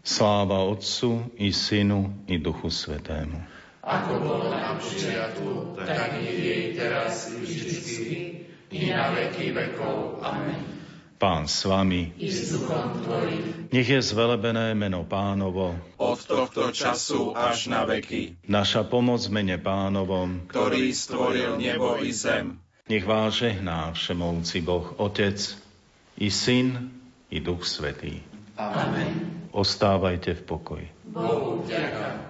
Sláva 0.00 0.64
Otcu 0.64 1.28
i 1.36 1.52
Synu 1.52 2.24
i 2.24 2.40
Duchu 2.40 2.72
Svetému. 2.72 3.36
Ako 3.80 4.12
bolo 4.20 4.48
na 4.52 4.76
počiatku, 4.76 5.76
tak 5.76 6.20
i 6.20 6.28
jej 6.28 6.64
teraz 6.76 7.32
i 7.32 7.40
vždycky, 7.40 8.08
i 8.72 8.92
na 8.92 9.12
veky 9.12 9.52
vekov. 9.52 10.20
Amen. 10.24 10.62
Pán 11.20 11.44
s 11.44 11.68
vami. 11.68 12.16
I 12.16 12.32
s 12.32 12.56
duchom 12.56 13.04
tvojim. 13.04 13.68
Nech 13.68 13.88
je 13.92 14.00
zvelebené 14.00 14.72
meno 14.72 15.04
pánovo. 15.04 15.76
Od 16.00 16.16
tohto 16.16 16.72
času 16.72 17.36
až 17.36 17.68
na 17.68 17.84
veky. 17.84 18.40
Naša 18.48 18.88
pomoc 18.88 19.20
mene 19.28 19.60
pánovom. 19.60 20.48
Ktorý 20.48 20.96
stvoril 20.96 21.60
nebo 21.60 22.00
i 22.00 22.08
zem. 22.08 22.56
Nech 22.88 23.04
vás 23.04 23.36
žehná 23.36 23.92
všemovúci 23.92 24.64
Boh 24.64 24.96
Otec 24.96 25.36
i 26.16 26.32
Syn 26.32 26.88
i 27.28 27.36
Duch 27.44 27.68
Svetý. 27.68 28.24
Amen. 28.56 29.39
Ostávajte 29.50 30.34
v 30.38 30.42
pokoji. 30.46 30.86
Bohu 31.10 31.62
vďaka. 31.66 32.29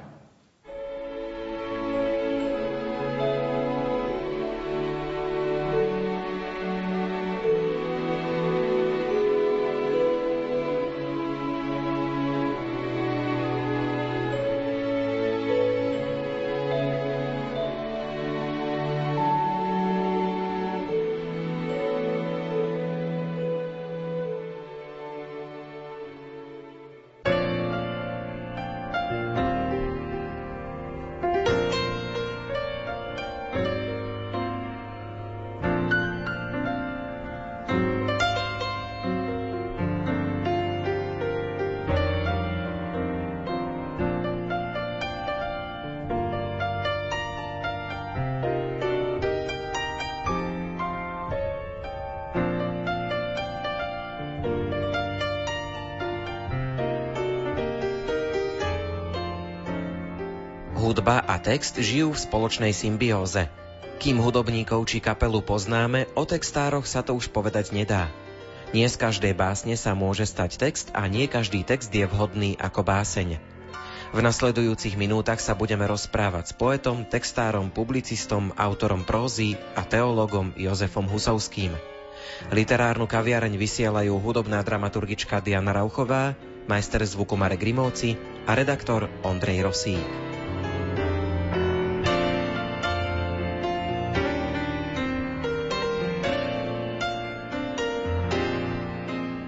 Hudba 60.91 61.23
a 61.23 61.39
text 61.39 61.79
žijú 61.79 62.11
v 62.11 62.19
spoločnej 62.19 62.75
symbióze. 62.75 63.47
Kým 64.03 64.19
hudobníkov 64.19 64.91
či 64.91 64.99
kapelu 64.99 65.39
poznáme, 65.39 66.11
o 66.19 66.27
textároch 66.27 66.83
sa 66.83 67.07
to 67.07 67.15
už 67.15 67.31
povedať 67.31 67.71
nedá. 67.71 68.11
Nie 68.75 68.91
z 68.91 68.99
každej 68.99 69.39
básne 69.39 69.79
sa 69.79 69.95
môže 69.95 70.27
stať 70.27 70.59
text 70.59 70.91
a 70.91 71.07
nie 71.07 71.31
každý 71.31 71.63
text 71.63 71.95
je 71.95 72.03
vhodný 72.11 72.59
ako 72.59 72.83
báseň. 72.83 73.39
V 74.11 74.19
nasledujúcich 74.19 74.99
minútach 74.99 75.39
sa 75.39 75.55
budeme 75.55 75.87
rozprávať 75.87 76.51
s 76.51 76.53
poetom, 76.59 77.07
textárom, 77.07 77.71
publicistom, 77.71 78.51
autorom 78.59 79.07
prózy 79.07 79.55
a 79.79 79.87
teologom 79.87 80.51
Jozefom 80.59 81.07
Husovským. 81.07 81.71
Literárnu 82.51 83.07
kaviareň 83.07 83.55
vysielajú 83.55 84.19
hudobná 84.19 84.59
dramaturgička 84.67 85.39
Diana 85.39 85.71
Rauchová, 85.71 86.35
majster 86.67 87.07
zvuku 87.07 87.39
Marek 87.39 87.63
Grimovci 87.63 88.19
a 88.51 88.59
redaktor 88.59 89.07
Ondrej 89.23 89.71
Rosík. 89.71 90.30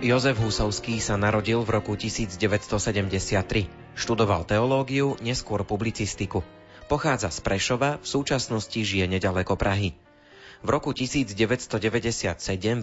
Jozef 0.03 0.35
Husovský 0.43 0.99
sa 0.99 1.15
narodil 1.15 1.63
v 1.63 1.79
roku 1.79 1.95
1973. 1.95 2.35
Študoval 3.95 4.43
teológiu, 4.43 5.15
neskôr 5.23 5.63
publicistiku. 5.63 6.43
Pochádza 6.91 7.31
z 7.31 7.39
Prešova, 7.39 8.03
v 8.03 8.07
súčasnosti 8.11 8.75
žije 8.75 9.07
nedaleko 9.07 9.55
Prahy. 9.55 9.95
V 10.67 10.69
roku 10.75 10.91
1997 10.91 11.39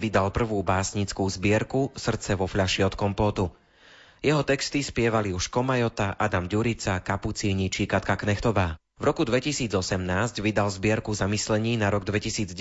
vydal 0.00 0.32
prvú 0.32 0.64
básnickú 0.64 1.28
zbierku 1.28 1.92
Srdce 1.92 2.40
vo 2.40 2.48
fľaši 2.48 2.88
od 2.88 2.96
kompótu. 2.96 3.52
Jeho 4.24 4.40
texty 4.40 4.80
spievali 4.80 5.36
už 5.36 5.52
Komajota, 5.52 6.16
Adam 6.16 6.48
Ďurica, 6.48 7.04
Kapucíni 7.04 7.68
či 7.68 7.84
Katka 7.84 8.16
Knechtová. 8.16 8.80
V 8.96 9.04
roku 9.04 9.28
2018 9.28 9.76
vydal 10.40 10.72
zbierku 10.72 11.12
zamyslení 11.12 11.76
na 11.76 11.92
rok 11.92 12.08
2019 12.08 12.56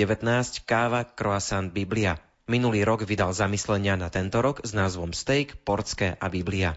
Káva, 0.68 1.08
Croissant, 1.08 1.72
Biblia– 1.72 2.20
Minulý 2.50 2.82
rok 2.82 3.06
vydal 3.06 3.30
zamyslenia 3.30 3.94
na 3.94 4.10
tento 4.10 4.42
rok 4.42 4.66
s 4.66 4.74
názvom 4.74 5.14
Steak, 5.14 5.62
Portské 5.62 6.18
a 6.18 6.34
Biblia. 6.34 6.74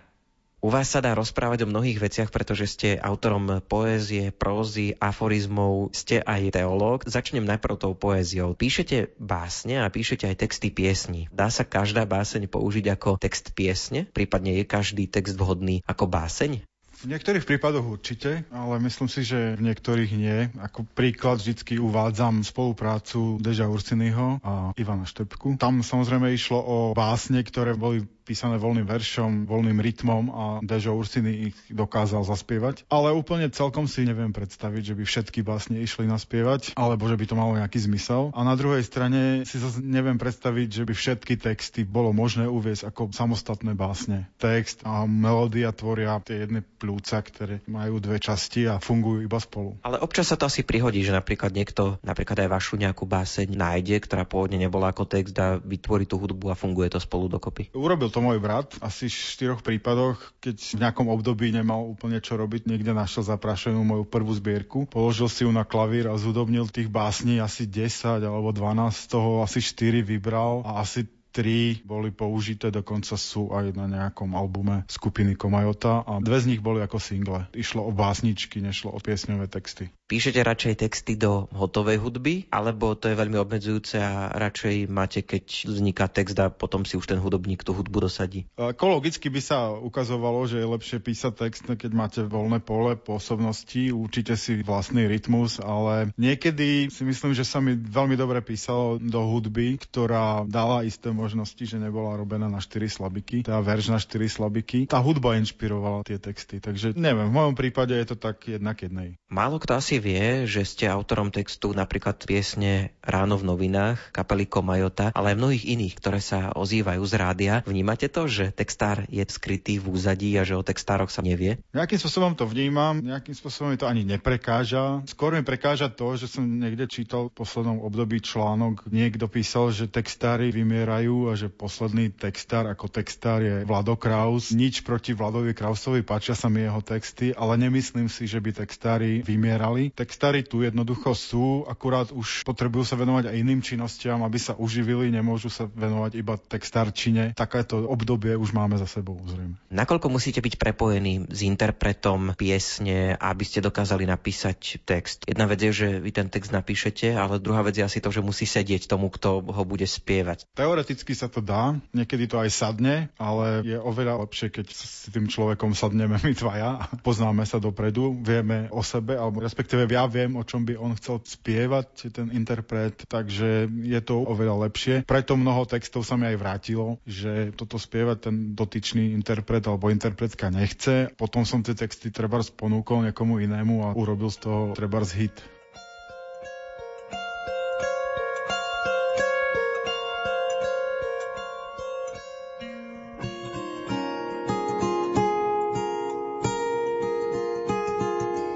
U 0.60 0.68
vás 0.68 0.92
sa 0.92 1.00
dá 1.00 1.16
rozprávať 1.16 1.64
o 1.64 1.70
mnohých 1.72 1.96
veciach, 1.96 2.28
pretože 2.28 2.68
ste 2.68 3.00
autorom 3.00 3.64
poézie, 3.64 4.36
prózy, 4.36 4.92
aforizmov, 5.00 5.88
ste 5.96 6.20
aj 6.20 6.60
teológ. 6.60 7.08
Začnem 7.08 7.48
najprv 7.48 7.80
tou 7.80 7.96
poéziou. 7.96 8.52
Píšete 8.52 9.16
básne 9.16 9.80
a 9.80 9.88
píšete 9.88 10.28
aj 10.28 10.44
texty 10.44 10.68
piesní. 10.68 11.32
Dá 11.32 11.48
sa 11.48 11.64
každá 11.64 12.04
báseň 12.04 12.52
použiť 12.52 12.92
ako 12.92 13.16
text 13.16 13.56
piesne? 13.56 14.04
Prípadne 14.12 14.60
je 14.60 14.68
každý 14.68 15.08
text 15.08 15.40
vhodný 15.40 15.80
ako 15.88 16.04
báseň? 16.04 16.68
V 17.02 17.10
niektorých 17.10 17.42
prípadoch 17.42 17.98
určite, 17.98 18.46
ale 18.54 18.78
myslím 18.78 19.10
si, 19.10 19.26
že 19.26 19.58
v 19.58 19.66
niektorých 19.66 20.12
nie. 20.14 20.46
Ako 20.62 20.86
príklad 20.86 21.42
vždycky 21.42 21.82
uvádzam 21.82 22.46
spoluprácu 22.46 23.42
Deža 23.42 23.66
Ursinyho 23.66 24.38
a 24.38 24.70
Ivana 24.78 25.02
Štepku. 25.02 25.58
Tam 25.58 25.82
samozrejme 25.82 26.30
išlo 26.30 26.62
o 26.62 26.76
básne, 26.94 27.42
ktoré 27.42 27.74
boli 27.74 28.06
písané 28.22 28.56
voľným 28.58 28.86
veršom, 28.86 29.50
voľným 29.50 29.78
rytmom 29.82 30.24
a 30.30 30.44
Dežo 30.62 30.94
Ursiny 30.94 31.52
ich 31.52 31.56
dokázal 31.68 32.22
zaspievať. 32.22 32.86
Ale 32.88 33.10
úplne 33.10 33.50
celkom 33.50 33.90
si 33.90 34.06
neviem 34.06 34.30
predstaviť, 34.30 34.82
že 34.82 34.94
by 34.94 35.04
všetky 35.04 35.40
básne 35.42 35.82
išli 35.82 36.06
naspievať, 36.06 36.78
alebo 36.78 37.10
že 37.10 37.18
by 37.18 37.24
to 37.26 37.34
malo 37.34 37.58
nejaký 37.58 37.82
zmysel. 37.82 38.30
A 38.32 38.46
na 38.46 38.54
druhej 38.54 38.86
strane 38.86 39.42
si 39.42 39.58
zase 39.58 39.82
neviem 39.82 40.16
predstaviť, 40.16 40.68
že 40.70 40.82
by 40.86 40.94
všetky 40.94 41.34
texty 41.42 41.82
bolo 41.82 42.14
možné 42.14 42.46
uviezť 42.46 42.94
ako 42.94 43.10
samostatné 43.10 43.74
básne. 43.74 44.30
Text 44.38 44.86
a 44.86 45.02
melódia 45.04 45.74
tvoria 45.74 46.22
tie 46.22 46.46
jedné 46.46 46.62
plúca, 46.62 47.18
ktoré 47.18 47.58
majú 47.66 47.98
dve 47.98 48.22
časti 48.22 48.70
a 48.70 48.78
fungujú 48.78 49.26
iba 49.26 49.38
spolu. 49.42 49.74
Ale 49.82 49.98
občas 49.98 50.30
sa 50.30 50.38
to 50.38 50.46
asi 50.46 50.62
prihodí, 50.62 51.02
že 51.02 51.10
napríklad 51.10 51.50
niekto 51.50 51.98
napríklad 52.04 52.46
aj 52.46 52.48
vašu 52.52 52.74
nejakú 52.78 53.08
báseň 53.08 53.56
nájde, 53.56 53.96
ktorá 54.04 54.22
pôvodne 54.28 54.60
nebola 54.60 54.92
ako 54.92 55.08
text 55.08 55.34
a 55.40 55.58
vytvorí 55.58 56.06
tú 56.06 56.20
hudbu 56.20 56.52
a 56.52 56.58
funguje 56.58 56.92
to 56.92 57.00
spolu 57.00 57.26
dokopy. 57.26 57.72
Urobil 57.72 58.11
to 58.12 58.20
môj 58.20 58.36
brat 58.36 58.76
asi 58.84 59.08
v 59.08 59.16
štyroch 59.16 59.64
prípadoch, 59.64 60.20
keď 60.44 60.56
v 60.60 60.80
nejakom 60.84 61.08
období 61.08 61.48
nemal 61.48 61.88
úplne 61.88 62.20
čo 62.20 62.36
robiť, 62.36 62.68
niekde 62.68 62.92
našiel 62.92 63.24
zaprašenú 63.24 63.80
moju 63.80 64.04
prvú 64.04 64.36
zbierku. 64.36 64.84
Položil 64.92 65.32
si 65.32 65.48
ju 65.48 65.50
na 65.50 65.64
klavír 65.64 66.12
a 66.12 66.20
zudobnil 66.20 66.68
tých 66.68 66.92
básní 66.92 67.40
asi 67.40 67.64
10 67.64 68.20
alebo 68.20 68.52
12, 68.52 68.92
z 68.92 69.06
toho 69.08 69.40
asi 69.40 69.64
4 69.64 70.04
vybral 70.04 70.60
a 70.68 70.84
asi 70.84 71.08
tri 71.32 71.80
boli 71.82 72.12
použité, 72.12 72.68
dokonca 72.68 73.16
sú 73.16 73.56
aj 73.56 73.72
na 73.72 73.88
nejakom 73.88 74.36
albume 74.36 74.84
skupiny 74.86 75.32
Komajota 75.32 76.04
a 76.04 76.20
dve 76.20 76.38
z 76.38 76.52
nich 76.52 76.60
boli 76.60 76.84
ako 76.84 77.00
single. 77.00 77.48
Išlo 77.56 77.88
o 77.88 77.90
básničky, 77.90 78.60
nešlo 78.60 78.92
o 78.92 79.00
piesňové 79.00 79.48
texty. 79.48 79.88
Píšete 80.12 80.44
radšej 80.44 80.74
texty 80.76 81.16
do 81.16 81.48
hotovej 81.56 81.96
hudby, 81.96 82.44
alebo 82.52 82.92
to 82.92 83.08
je 83.08 83.16
veľmi 83.16 83.40
obmedzujúce 83.40 83.96
a 83.96 84.28
radšej 84.36 84.84
máte, 84.92 85.24
keď 85.24 85.64
vzniká 85.64 86.04
text 86.04 86.36
a 86.36 86.52
potom 86.52 86.84
si 86.84 87.00
už 87.00 87.08
ten 87.08 87.16
hudobník 87.16 87.64
tú 87.64 87.72
hudbu 87.72 88.12
dosadí? 88.12 88.44
Ekologicky 88.60 89.32
by 89.32 89.40
sa 89.40 89.72
ukazovalo, 89.72 90.44
že 90.44 90.60
je 90.60 90.68
lepšie 90.68 91.00
písať 91.00 91.32
text, 91.32 91.64
keď 91.64 91.90
máte 91.96 92.20
voľné 92.28 92.60
pole 92.60 92.92
pôsobnosti, 93.00 93.88
určite 93.88 94.36
si 94.36 94.60
vlastný 94.60 95.08
rytmus, 95.08 95.56
ale 95.64 96.12
niekedy 96.20 96.92
si 96.92 97.08
myslím, 97.08 97.32
že 97.32 97.48
sa 97.48 97.64
mi 97.64 97.72
veľmi 97.72 98.12
dobre 98.12 98.44
písalo 98.44 99.00
do 99.00 99.24
hudby, 99.24 99.80
ktorá 99.80 100.44
dala 100.44 100.84
isté 100.84 101.08
možnosti, 101.08 101.64
že 101.64 101.80
nebola 101.80 102.20
robená 102.20 102.52
na 102.52 102.60
4 102.60 102.84
slabiky, 102.84 103.48
tá 103.48 103.56
verž 103.64 103.88
na 103.88 103.96
4 103.96 104.28
slabiky. 104.28 104.92
Tá 104.92 105.00
hudba 105.00 105.40
inšpirovala 105.40 106.04
tie 106.04 106.20
texty, 106.20 106.60
takže 106.60 106.92
neviem, 107.00 107.32
v 107.32 107.36
mojom 107.40 107.56
prípade 107.56 107.96
je 107.96 108.12
to 108.12 108.20
tak 108.20 108.44
jednak 108.44 108.76
jednej. 108.76 109.16
Málo 109.32 109.56
kto 109.56 109.80
asi 109.80 110.01
nevie, 110.02 110.50
že 110.50 110.66
ste 110.66 110.90
autorom 110.90 111.30
textu 111.30 111.70
napríklad 111.70 112.18
piesne 112.26 112.90
Ráno 113.06 113.38
v 113.38 113.54
novinách, 113.54 114.10
kapely 114.10 114.50
Komajota, 114.50 115.14
ale 115.14 115.30
aj 115.30 115.38
mnohých 115.38 115.64
iných, 115.78 115.94
ktoré 115.94 116.18
sa 116.18 116.50
ozývajú 116.58 116.98
z 117.06 117.14
rádia. 117.14 117.54
Vnímate 117.62 118.10
to, 118.10 118.26
že 118.26 118.50
textár 118.50 119.06
je 119.06 119.22
skrytý 119.22 119.78
v 119.78 119.94
úzadí 119.94 120.34
a 120.34 120.42
že 120.42 120.58
o 120.58 120.66
textároch 120.66 121.06
sa 121.06 121.22
nevie? 121.22 121.62
Nejakým 121.70 122.02
spôsobom 122.02 122.34
to 122.34 122.50
vnímam, 122.50 122.98
nejakým 122.98 123.30
spôsobom 123.30 123.70
mi 123.70 123.78
to 123.78 123.86
ani 123.86 124.02
neprekáža. 124.02 125.06
Skôr 125.06 125.38
mi 125.38 125.46
prekáža 125.46 125.86
to, 125.86 126.18
že 126.18 126.26
som 126.26 126.42
niekde 126.42 126.90
čítal 126.90 127.30
v 127.30 127.38
poslednom 127.38 127.78
období 127.86 128.18
článok, 128.18 128.90
niekto 128.90 129.30
písal, 129.30 129.70
že 129.70 129.86
textári 129.86 130.50
vymierajú 130.50 131.30
a 131.30 131.38
že 131.38 131.46
posledný 131.46 132.10
textár 132.10 132.66
ako 132.66 132.90
textár 132.90 133.38
je 133.38 133.62
Vlado 133.62 133.94
Kraus. 133.94 134.50
Nič 134.50 134.82
proti 134.82 135.14
Vladovi 135.14 135.54
Krausovi, 135.54 136.02
páčia 136.02 136.34
sa 136.34 136.50
mi 136.50 136.66
jeho 136.66 136.82
texty, 136.82 137.30
ale 137.38 137.54
nemyslím 137.54 138.10
si, 138.10 138.26
že 138.26 138.42
by 138.42 138.50
textári 138.50 139.22
vymierali. 139.22 139.91
Textári 139.92 140.40
tu 140.40 140.64
jednoducho 140.64 141.12
sú, 141.12 141.68
akurát 141.68 142.08
už 142.10 142.48
potrebujú 142.48 142.88
sa 142.88 142.96
venovať 142.96 143.28
aj 143.28 143.36
iným 143.36 143.60
činnostiam, 143.60 144.24
aby 144.24 144.40
sa 144.40 144.56
uživili, 144.56 145.12
nemôžu 145.12 145.52
sa 145.52 145.68
venovať 145.68 146.12
iba 146.16 146.40
textárčine. 146.40 147.36
Takéto 147.36 147.84
obdobie 147.84 148.32
už 148.36 148.56
máme 148.56 148.80
za 148.80 148.88
sebou, 148.88 149.20
zrejme. 149.28 149.56
Nakoľko 149.68 150.08
musíte 150.08 150.40
byť 150.40 150.54
prepojení 150.56 151.28
s 151.28 151.40
interpretom 151.44 152.32
piesne, 152.36 153.16
aby 153.20 153.44
ste 153.44 153.64
dokázali 153.64 154.08
napísať 154.08 154.84
text? 154.84 155.24
Jedna 155.24 155.44
vec 155.48 155.60
je, 155.60 155.72
že 155.72 155.88
vy 156.00 156.10
ten 156.12 156.28
text 156.32 156.52
napíšete, 156.52 157.12
ale 157.12 157.40
druhá 157.42 157.60
vec 157.64 157.76
je 157.76 157.84
asi 157.84 158.00
to, 158.00 158.12
že 158.12 158.24
musí 158.24 158.44
sedieť 158.44 158.88
tomu, 158.88 159.08
kto 159.08 159.44
ho 159.44 159.62
bude 159.64 159.84
spievať. 159.84 160.48
Teoreticky 160.52 161.16
sa 161.16 161.32
to 161.32 161.40
dá, 161.40 161.76
niekedy 161.96 162.28
to 162.28 162.36
aj 162.36 162.52
sadne, 162.52 163.08
ale 163.16 163.64
je 163.64 163.78
oveľa 163.80 164.24
lepšie, 164.28 164.52
keď 164.52 164.66
s 164.72 165.08
tým 165.08 165.28
človekom 165.28 165.72
sadneme 165.72 166.20
my 166.20 166.32
dvaja 166.36 166.70
a 166.76 166.84
poznáme 167.00 167.48
sa 167.48 167.56
dopredu, 167.56 168.12
vieme 168.20 168.68
o 168.68 168.84
sebe, 168.84 169.16
alebo 169.16 169.40
respektíve 169.40 169.71
ja 169.80 170.04
viem, 170.10 170.36
o 170.36 170.44
čom 170.44 170.66
by 170.68 170.76
on 170.76 170.92
chcel 170.98 171.22
spievať, 171.22 172.12
ten 172.12 172.28
interpret, 172.34 172.96
takže 173.08 173.70
je 173.70 174.00
to 174.04 174.20
oveľa 174.20 174.68
lepšie. 174.68 174.94
Preto 175.08 175.38
mnoho 175.38 175.64
textov 175.64 176.04
sa 176.04 176.20
mi 176.20 176.28
aj 176.28 176.36
vrátilo, 176.36 177.00
že 177.08 177.54
toto 177.56 177.80
spievať 177.80 178.28
ten 178.28 178.36
dotyčný 178.52 179.16
interpret 179.16 179.64
alebo 179.64 179.88
interpretka 179.88 180.52
nechce. 180.52 181.12
Potom 181.16 181.46
som 181.48 181.64
tie 181.64 181.72
texty 181.72 182.12
treba 182.12 182.42
ponúkol 182.42 183.08
niekomu 183.08 183.40
inému 183.40 183.74
a 183.86 183.88
urobil 183.96 184.28
z 184.28 184.38
toho 184.44 184.60
treba 184.76 185.00
hit. 185.02 185.34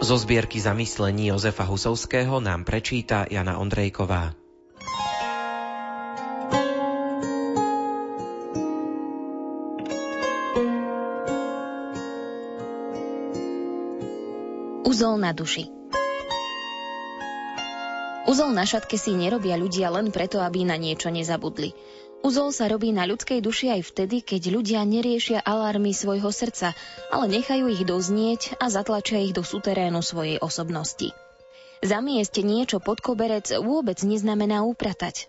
Zo 0.07 0.23
zbierky 0.23 0.63
zamyslení 0.63 1.35
Jozefa 1.35 1.67
Husovského 1.67 2.39
nám 2.39 2.63
prečíta 2.63 3.27
Jana 3.27 3.59
Ondrejková. 3.59 4.39
Uzol 14.87 15.19
na 15.19 15.35
duši 15.35 15.67
Uzol 18.31 18.55
na 18.55 18.63
šatke 18.63 18.95
si 18.95 19.11
nerobia 19.19 19.59
ľudia 19.59 19.91
len 19.91 20.15
preto, 20.15 20.39
aby 20.39 20.63
na 20.63 20.79
niečo 20.79 21.11
nezabudli. 21.11 21.75
Uzol 22.25 22.55
sa 22.55 22.71
robí 22.71 22.95
na 22.95 23.05
ľudskej 23.05 23.45
duši 23.45 23.77
aj 23.77 23.83
vtedy, 23.93 24.25
keď 24.25 24.55
ľudia 24.55 24.81
neriešia 24.87 25.43
alarmy 25.45 25.93
svojho 25.93 26.33
srdca, 26.33 26.73
ale 27.13 27.27
nechajú 27.29 27.69
ich 27.69 27.83
doznieť 27.85 28.57
a 28.57 28.73
zatlačia 28.73 29.21
ich 29.21 29.37
do 29.37 29.45
suterénu 29.45 30.01
svojej 30.01 30.41
osobnosti. 30.41 31.13
Zamiesť 31.85 32.41
niečo 32.41 32.81
pod 32.81 33.05
koberec 33.05 33.53
vôbec 33.61 34.01
neznamená 34.01 34.65
upratať. 34.65 35.29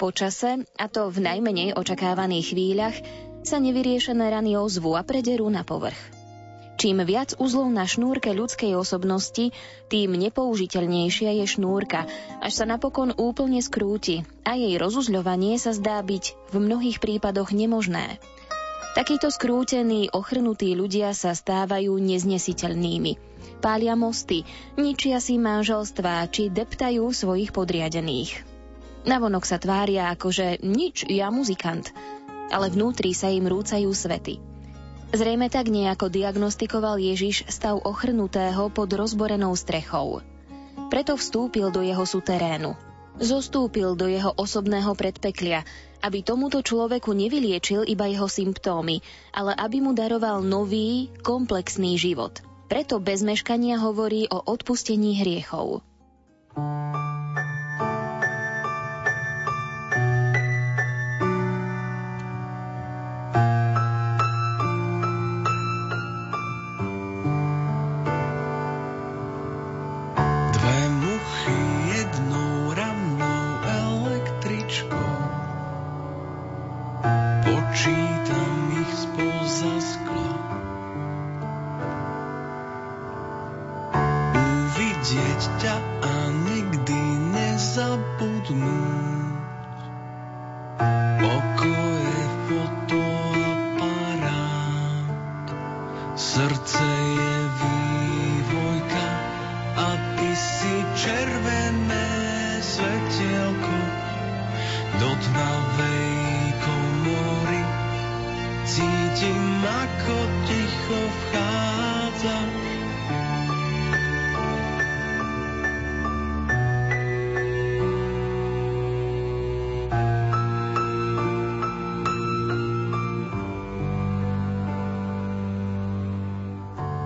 Po 0.00 0.08
čase, 0.10 0.64
a 0.80 0.86
to 0.88 1.12
v 1.12 1.20
najmenej 1.20 1.76
očakávaných 1.76 2.56
chvíľach, 2.56 2.96
sa 3.44 3.60
nevyriešené 3.60 4.32
rany 4.32 4.56
ozvu 4.56 4.96
a 4.96 5.04
prederú 5.04 5.50
na 5.52 5.62
povrch. 5.62 6.21
Čím 6.82 7.06
viac 7.06 7.38
uzlov 7.38 7.70
na 7.70 7.86
šnúrke 7.86 8.34
ľudskej 8.34 8.74
osobnosti, 8.74 9.54
tým 9.86 10.18
nepoužiteľnejšia 10.18 11.30
je 11.38 11.46
šnúrka, 11.46 12.10
až 12.42 12.52
sa 12.58 12.66
napokon 12.66 13.14
úplne 13.14 13.62
skrúti 13.62 14.26
a 14.42 14.58
jej 14.58 14.74
rozuzľovanie 14.82 15.62
sa 15.62 15.70
zdá 15.78 16.02
byť 16.02 16.50
v 16.50 16.56
mnohých 16.58 16.98
prípadoch 16.98 17.54
nemožné. 17.54 18.18
Takíto 18.98 19.30
skrútení, 19.30 20.10
ochrnutí 20.10 20.74
ľudia 20.74 21.14
sa 21.14 21.38
stávajú 21.38 21.94
neznesiteľnými. 22.02 23.14
Pália 23.62 23.94
mosty, 23.94 24.42
ničia 24.74 25.22
si 25.22 25.38
manželstva 25.38 26.34
či 26.34 26.50
deptajú 26.50 27.06
svojich 27.14 27.54
podriadených. 27.54 28.42
Navonok 29.06 29.46
sa 29.46 29.62
tvária 29.62 30.10
ako, 30.10 30.34
že 30.34 30.58
nič, 30.66 31.06
ja 31.06 31.30
muzikant, 31.30 31.94
ale 32.50 32.74
vnútri 32.74 33.14
sa 33.14 33.30
im 33.30 33.46
rúcajú 33.46 33.94
svety. 33.94 34.51
Zrejme 35.12 35.52
tak 35.52 35.68
nejako 35.68 36.08
diagnostikoval 36.08 36.96
Ježiš 36.96 37.44
stav 37.52 37.76
ochrnutého 37.84 38.72
pod 38.72 38.88
rozborenou 38.88 39.52
strechou. 39.52 40.24
Preto 40.88 41.20
vstúpil 41.20 41.68
do 41.68 41.84
jeho 41.84 42.08
suterénu. 42.08 42.72
Zostúpil 43.20 43.92
do 43.92 44.08
jeho 44.08 44.32
osobného 44.32 44.96
predpeklia, 44.96 45.68
aby 46.00 46.24
tomuto 46.24 46.64
človeku 46.64 47.12
nevyliečil 47.12 47.84
iba 47.84 48.08
jeho 48.08 48.24
symptómy, 48.24 49.04
ale 49.36 49.52
aby 49.52 49.84
mu 49.84 49.92
daroval 49.92 50.40
nový, 50.40 51.12
komplexný 51.20 52.00
život. 52.00 52.40
Preto 52.72 52.96
bez 52.96 53.20
meškania 53.20 53.84
hovorí 53.84 54.32
o 54.32 54.40
odpustení 54.40 55.20
hriechov. 55.20 55.84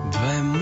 Dve 0.08 0.55